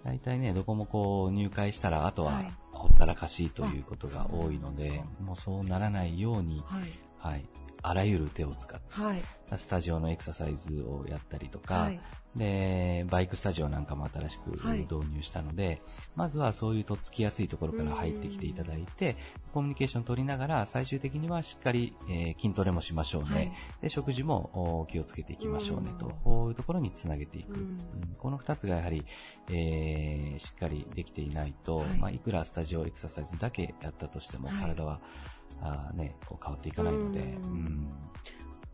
[0.04, 6.90] 大体ね、どこもこう入会したら、あとははいほったらかしということが多いのであそうです、もうそうならないように、はい。
[7.22, 7.44] はい、
[7.82, 9.22] あらゆる手を使って、はい。
[9.56, 12.00] スタジオのエクササイズをやったりとか、はい。
[12.36, 14.80] で、バイクスタジオなんかも新しくはい。
[14.80, 15.82] 導入したので、
[16.16, 19.16] まずはそういうとっつきやすいところから入ってきていただいて、
[19.52, 23.28] コミュニケーション取りながら、最終的にはしっかり、えー筋トレもしましょうね。
[23.28, 23.52] はい。
[23.82, 27.66] で、食事もお気をつけていきましょうねとうん、こういうところにつなげていく。
[28.18, 29.04] この二つがやはり、
[29.50, 31.98] えーしっかりできていないと、はいい。
[31.98, 34.60] まあ、いくらスタジオエクササイズだけやったとしても、はい。
[34.60, 35.00] 体は、
[35.62, 37.38] あーね、こう変わっていかないので、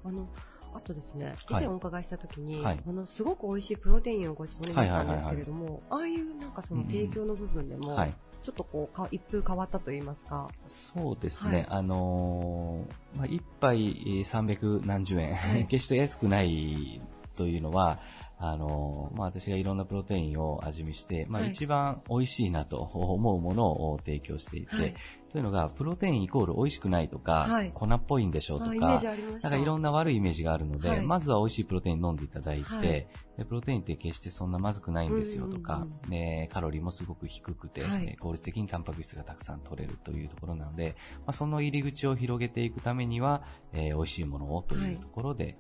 [0.05, 0.29] あの、
[0.75, 1.65] あとですね、以はい。
[1.65, 2.81] 前お伺いしたときに、はい。
[2.87, 8.15] あの、すごく美味しいプロテインをご馳走になったんですけれども、ああいうなんかその提供の部分でも、はい。
[8.43, 10.49] ちょっとこうか、一風変わったと言いますか？
[10.69, 11.67] そうですね、はい。
[11.69, 15.67] あのーまあ、一杯えー300何十円、はい。
[15.69, 17.01] 決して安くない
[17.37, 17.99] というのは、
[18.41, 21.51] あのーまあ、私がいろんなプロテインを味見して、まあ、はい。
[21.51, 24.95] 一番美味しいなと思うものを提供していて、はい。
[25.33, 27.73] というのが、プロテインイコール美味しくないとか、はい。
[27.75, 28.75] 粉っぽいんでしょうとか。
[28.75, 31.03] なんかいろんな悪いイメージがあるので、はい。
[31.05, 33.07] まずは美味しいプロテイン飲んでいただいて、はい。
[33.39, 38.05] でプロテインって決してそんなまずくないんですよとか、うんうんねカロリーもすごく低くて、はい。
[38.05, 45.57] えー効率的にタンパク質がたくさん取れるというところなので、まあ、その入り口を広げていくためには、えー美味しいものをというところで。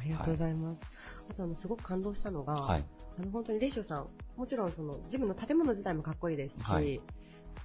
[0.00, 0.82] ありがとうございます。
[1.30, 2.84] あとあの、すごく感動したのが、はい。
[3.18, 7.00] あの、本当にレイショさん、もちろんその、ジムの建物自体もかっこいいですし、はい。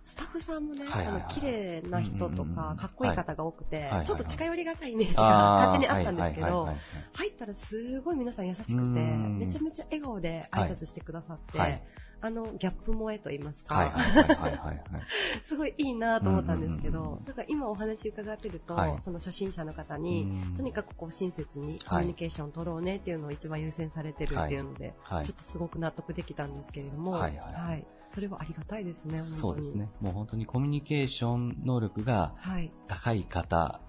[0.04, 1.22] スタッフさんもね、はいはいはい。
[1.22, 6.78] あの、綺麗な人とか、かっこいい方が多くて、はいはいちょっと近寄りがたいイメージが勝手にあったんですけどはいはいはいはい、
[7.14, 9.40] 入ったらすごい皆さん優しくて、うん。
[9.40, 11.82] めちゃめちゃ笑顔で挨拶してくださって、はい
[12.22, 14.84] あの、ギャップ萌えと言いますか、はいはいはい。
[15.44, 19.00] すごいいいなと思ったんですけどなんか今お話伺ってると、はい。
[19.04, 20.56] その初心者の方に、うん。
[20.56, 25.26] とにかくこう親切にコミュニケーション取ろうねっていうのを一番優先されてるっていうので、はい。
[25.26, 27.86] ちょっとすごく納得できたんですけれども、はいはい。
[28.10, 29.90] それはありがたいですね、そうですね。
[30.00, 32.34] もう本当にコミュニケーション能力が。
[32.88, 33.82] 高い方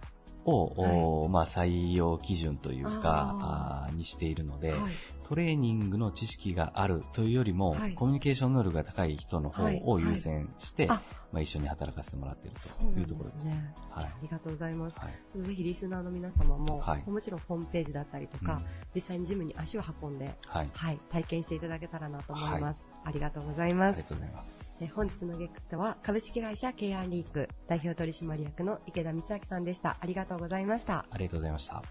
[0.46, 4.80] を、おまあ、採用基準というか、にしているので、はい。
[5.24, 13.34] トレーニングの知識があるというよりも、はいコミュニケーション能力が高い人の方はいを優先して、あまあ、一緒に働かせてもらっているそうないうところです。
[13.34, 13.74] ですね。
[13.90, 14.98] はいありがとうございます。
[15.00, 20.70] はいちょっとぜひリスナーの皆様も、はいもちろんホームページだったりとか、うん実際にジムに足を運んで、はい。
[20.72, 22.86] はい、体験していただけたらなと思います。
[23.06, 24.08] ありがとうございますありが。
[24.08, 24.80] とうございます。
[24.80, 29.96] で本日のゲストは株式会社 K&R リーク代表取締役の池田光明さんでした。
[30.00, 31.06] ありがとうございました。
[31.10, 31.82] ありがとうございました。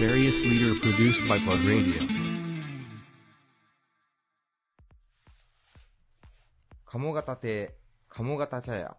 [0.00, 2.32] Various leader produced by Plug Radio.
[6.86, 7.74] 鴨形亭、
[8.08, 8.96] 鴨形茶屋、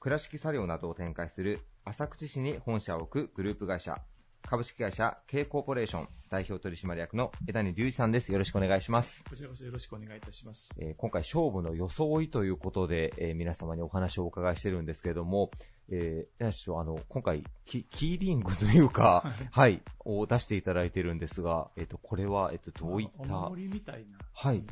[0.00, 4.02] 倉敷茶寮などを展開する浅口市に本社を置くグループ会社、
[4.48, 8.32] 株式会社 K コーポレーション代表取締役の枝谷隆二さんです。
[8.32, 9.24] よろしくお願いします。
[9.28, 10.74] こちらこそよろしくお願いいたします。
[10.78, 15.50] えー今回勝負の装いということで、えー皆様にお話をお伺いしてるんですけれども、
[15.90, 24.64] えー、柳社長あの、今回キ、キーリングというか、はい、を出していただいてるんですが、えっ、と、これは、えっ、と、どういった、お守りみたいな、はい考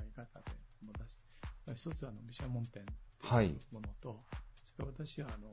[0.00, 0.46] え方で
[0.86, 2.84] も出して、一つはあの、毘沙門天
[3.20, 4.43] はいというものと、そ
[4.78, 4.92] れか？
[4.98, 5.50] ら私はあの、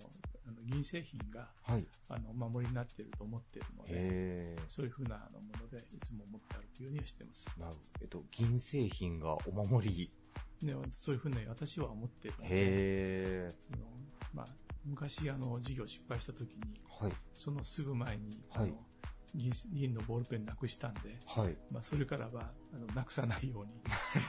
[0.47, 7.53] あの銀製品がはい、あのお守りになっていると思っているので、えー、そういうふうなあのものでいつも持って歩くようにはしてます。
[7.59, 10.11] なるえっと、銀製品がお守り。
[10.65, 13.49] ね、そういうふうに私は思っているので、へ
[14.34, 14.45] まあ、
[14.86, 17.03] 昔あの事業失敗した時に、ー。
[17.05, 17.13] はい。
[17.34, 18.86] そのすぐ前に、はいあの
[19.36, 21.56] 銀銀のボールペンなくしたんで、はい。
[21.72, 23.72] まあ、それからはあのなくさないように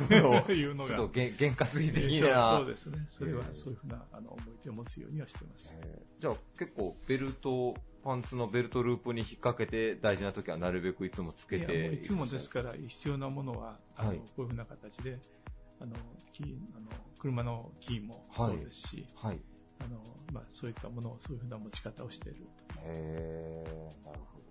[0.09, 0.97] ちょっいうのが。
[0.97, 2.57] とげ験担ぎ的そうな。
[2.59, 3.05] そうですね。
[3.09, 5.77] それはえーそういうふうなあの思い出を持つようにはしてます。
[5.81, 7.75] えーじゃあ結構ベルト、
[8.05, 11.67] パンツのベルトループに引っ掛けて大事な時はなるべくいつもつけて。
[11.67, 15.19] もういつもですから必要なものはあの、はいこういうふうな形で
[15.81, 15.97] あの
[16.33, 16.87] キーあの
[17.19, 19.41] 車のキーもそうですし、はい。
[19.81, 20.01] あの
[20.33, 22.47] まあ、そういったものをそういうふうな持ち方をしている。
[22.85, 24.45] へーなるほど。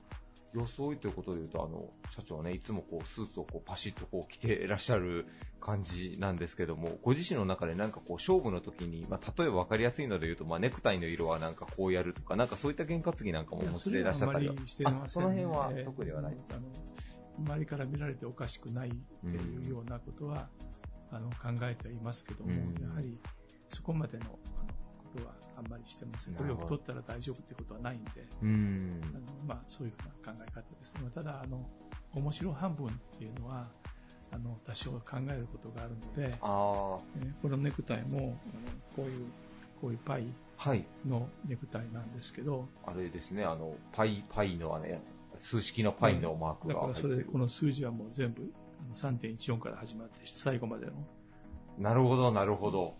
[0.53, 5.25] 装いということで言うと、あの、社長はね、いつもこう、スーツをこう、パシッとこう、着ていらっしゃる
[5.59, 14.55] 感じなんですけども、ご自身の中でなんかこう、勝負の時に、まあ、例えば分かりやすいので言うと、まあ、ネクタイの色はなんかこうやるとか、なんかそういった験担ぎなんかもお持ちでいらっしゃったりは。
[14.65, 14.99] そね。
[15.03, 16.67] あその辺は特ではないですあの
[17.39, 20.49] 周りから見られておかしくないっていうようなことは、
[21.11, 22.83] あの考えてはいますけども、うん。
[22.83, 23.19] やはり
[23.69, 24.37] そこまでの
[25.13, 26.35] ことはあんまりしてません。
[26.35, 29.01] これをなるほど取ったら大丈夫ってことはないんで、うーん。
[29.15, 31.09] あのまあ、そういうふうな考え方ですね。
[31.13, 31.65] ただ、あの
[32.13, 33.69] 面白半分っていうのは、
[34.33, 38.35] あの多少考えることがあるので、あえーこのネクタイも、あの
[38.95, 39.27] こういう
[39.81, 40.25] こういうパイ
[40.57, 40.85] はい。
[41.07, 45.01] のネクタイなんですけど、あれですね、あの、パイ、パイのあれ、
[45.39, 47.07] 数式のパイのマークだが入ってる。
[47.09, 50.91] からそれ、この数字はもう全部あの3.14から始まって、最後までの、
[51.79, 52.93] なるほど、なるほど。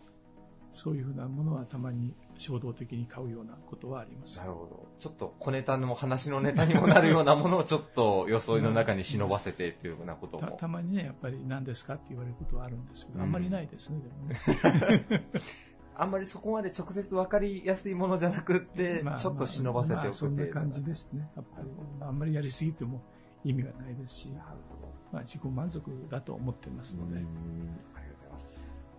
[0.71, 4.45] そういうふうなものはたまに衝動的に買うようなことはありますな。
[4.45, 4.87] るほど。
[4.99, 10.57] ちょっと小ネタの話のネタにもなるようなものをちょっと装いの中に忍ばせてっていうようなことたも。
[10.57, 15.25] たまにね、やっぱり何ですかって言われることはあるんですけど、うんあんまりないですね、でもね。
[15.93, 21.29] あんまりそこまで直接分かりやすいものじゃなくって、 まあちょっと忍ばせておくまあそんな感じですね。
[21.35, 21.67] やっぱり、
[21.99, 23.01] あんまりやりすぎても
[23.43, 24.29] 意味がないですし、
[25.11, 27.21] まあ、自己満足だと思ってますので、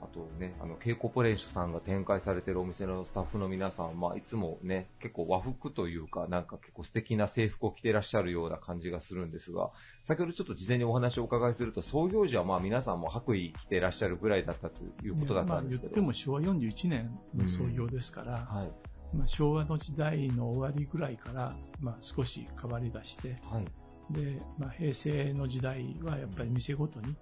[0.02, 9.70] あとね、あの、ケイコポレーションさんが展開されているお店のスタッフの皆さん、まあ、いつもね、結構和服というか、なんか結構素敵な制服を着てらっしゃるような感じがするんですが、
[10.02, 15.90] 先ほどちょっと事前にお話をお伺いすると、創業時はまあ皆さんも白衣着てらっしゃるぐらいだったということだったんですけど。
[15.90, 18.92] まあ、言っても昭和41年の創業ですから、はい。
[19.16, 23.66] まあ、昭和の時代の終わりぐらいから、まあ、少し変わり出して、はい。
[24.10, 27.16] で、まあ、平成の時代はやっぱり店ごとに、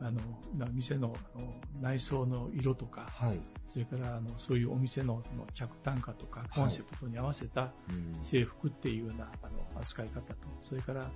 [0.00, 0.20] あの、
[0.56, 3.40] まあ店のあの内装の色とか、はい。
[3.66, 11.08] それからあのそういうお店のその客単価とかコンセプトに合わせたうん制服っていうようなあの扱い方と、それからや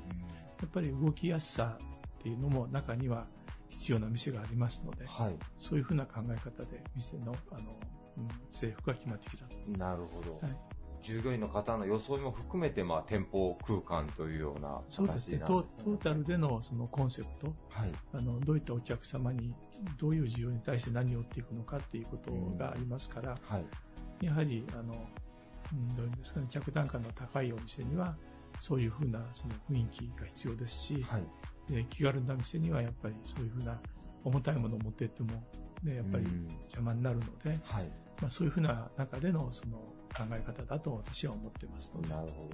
[0.67, 1.79] っぱり動きやすさ
[2.19, 3.27] っていうのも中には
[3.71, 5.37] 必要な店がありますので、はい。
[5.59, 7.61] そういうふうな考え方で店のあの、
[8.17, 9.57] うん制服が決まってきたと。
[9.77, 10.39] なるほど。
[10.41, 10.74] はい
[11.05, 15.85] 従業員の方の装いも含めて、まあ、店舗空間というようなそうですね形なんトですね。
[15.85, 17.93] トータルでのそのコンセプト、はい。
[18.15, 19.55] あのどういったお客様に
[19.99, 23.67] どういう需要に対して何を売っていくのかっていうことがありますから、はい。
[24.25, 24.95] やはりあの、
[25.73, 28.17] うんどういうんですかね、客単価の高いお店には
[28.59, 31.27] そういうふうなその雰囲気が必要ですし、はい。
[31.69, 33.79] で気軽な店にはやっぱりそういうふうな
[34.25, 35.45] 重たいものを持っていっても、
[35.83, 37.93] ね、やっぱりうん邪魔になるので、はい。
[38.23, 42.09] まあ、そういうふうな中でのその考え方だと私は思ってますので。
[42.09, 42.51] なるほど。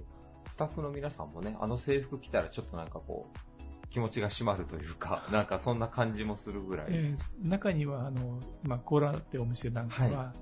[0.50, 6.86] スタッフの皆さんもね、あの制服着たらちょっとなんかこう、気持ちが締まるというか、 なんかそんな感じもするぐらい。
[6.90, 10.32] えー中にはあの、まあ、コーラってお店なんかは、は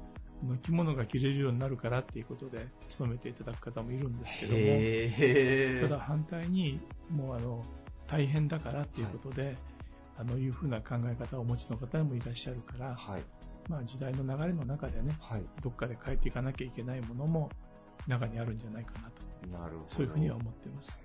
[0.43, 7.65] あの着物が着れるようになるからっていうことで勤めていただく方もいるんですけども、ただ反対にもうあの
[8.07, 9.57] 大変だからっていうことで、
[10.17, 13.23] あのいうふうな考え方をお持ちの方もいらっしゃるから、はい。
[13.69, 15.45] まあ、時代の流れの中でね、はい。
[15.63, 17.51] どっかで変えていかなきゃいけないものも
[18.07, 19.89] 中にあるんじゃないかなと、なるほど。
[19.89, 20.99] そういうふうには思っています。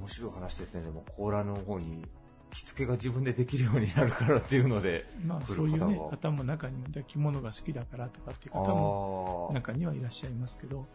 [0.00, 0.82] 面白い話ですね。
[0.82, 2.04] でも、甲羅の方に
[2.50, 10.86] 着付けが自分でできるようになるからっていうので、まあ、来そういう、ね、る方も中にで着物が好きだからとかっていう方も中にはいらっしゃいますけど、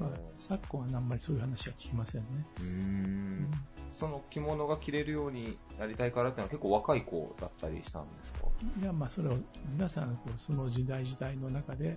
[0.00, 2.28] まあ、昨今はあんまりそういう話は聞きませんね。
[2.58, 3.50] うーん
[3.94, 8.40] その着物が着れるようになりたいからっていうのは結構若い子だったりしたんですか？
[8.80, 9.36] いや、まあ、それを
[9.70, 11.96] 皆さんその時代時代の中で、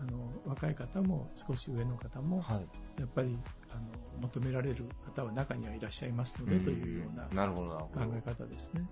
[0.00, 2.66] あの若い方も少し上の方も、はい。
[3.00, 3.36] やっぱり
[3.72, 3.82] あの
[4.22, 7.24] 求められる方は中にはいらっしゃいますので、というような。
[7.26, 8.82] 考え方ですね。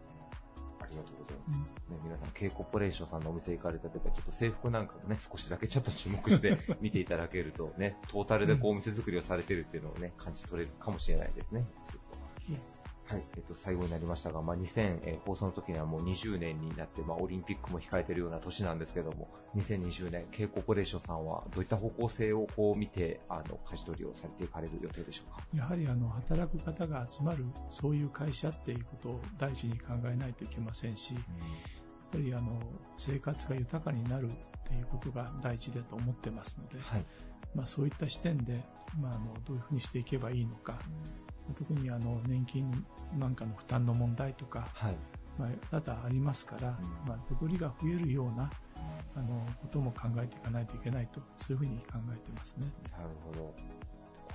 [0.99, 1.71] ありがとうございます。
[1.91, 11.67] ね、皆さん、K コーポレーションさんのお店行かれたとか、ちょっと制服なんかもね、少しだけちょっと注目して 見ていただけるとね、トータルでこうお店作りをされてるっていうのをね、感じ取れるかもしれないですね。
[13.13, 25.43] はい、えっと、最後になりましたが、まあ、2000、えー放送の時にはもう20年になって、まあ、オリンピックも控えているような年なんですけども、2020年、K コーポレーションさんはどういった方向性をこう見て、あの、舵取りをされていかれる予定でしょうか？
[25.55, 31.23] やはりあの働く方が集まる、そういう会社っていうことを第一に考えないといけませんし、やっ
[32.13, 32.59] ぱりあの
[32.97, 34.31] 生活が豊かになるっ
[34.65, 37.05] ていうことが第一だと思ってますので、はい。
[37.55, 38.65] まあ、そういった視点で、
[39.01, 40.79] まあ、あのどういうふうにしていけばいいのか、
[41.55, 42.87] 特にあの年金
[43.19, 44.97] なんかの負担の問題とか、はい。
[45.39, 48.51] まあ、多々ありますから、まあ、手取りが増えるような
[49.15, 52.67] あのことも考えていかないといけないと、そういうふうに考えてますね。
[52.93, 53.55] なるほど。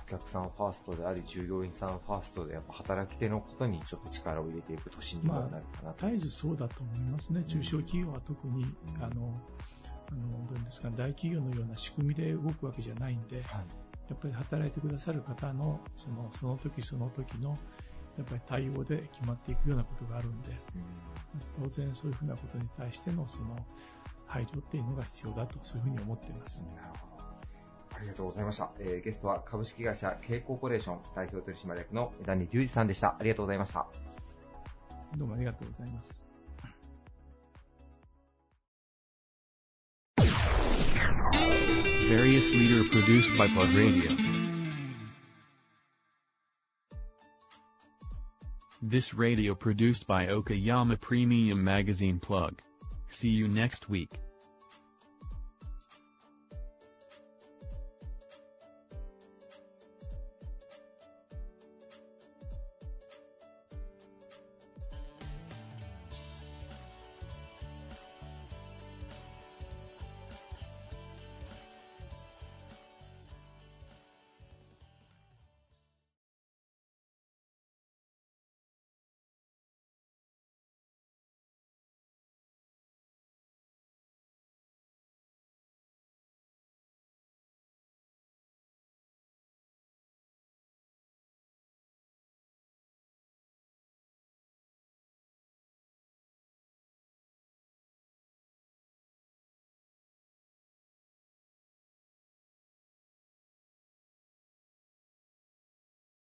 [0.04, 6.06] お客さんファーストであり、従業員さんファーストで、やっぱ働き手のことにちょっと力を入れていく年にはなるかなと。
[6.06, 7.44] 絶えずそうだと思いますね。
[7.44, 8.64] 中小企業は特に、
[9.00, 9.38] あの、
[10.10, 13.42] あの、どういうんですか、大企業のような仕組みで動くわけじゃないんで、
[14.08, 17.50] やっぱり働いてくださる方の、その、その時その時の、
[18.16, 20.52] やっぱり対応で決まっていくようなことがあるんで、
[21.62, 23.56] 当然そういうふうなことに対しての、その、
[24.26, 26.64] 配慮っていうのが必要だと、そういうふうに思っています。
[27.98, 28.70] ありがとうございました。
[28.78, 33.16] えーゲストは株式会社 K コーポレーション代表取締役の枝根隆二さんでした。
[33.18, 33.86] ありがとうございました。
[35.16, 36.27] どうもありがとうございます。
[42.08, 44.16] Various leader produced by Plug Radio.
[48.80, 52.62] This radio produced by Okayama Premium Magazine Plug.
[53.10, 54.10] See you next week.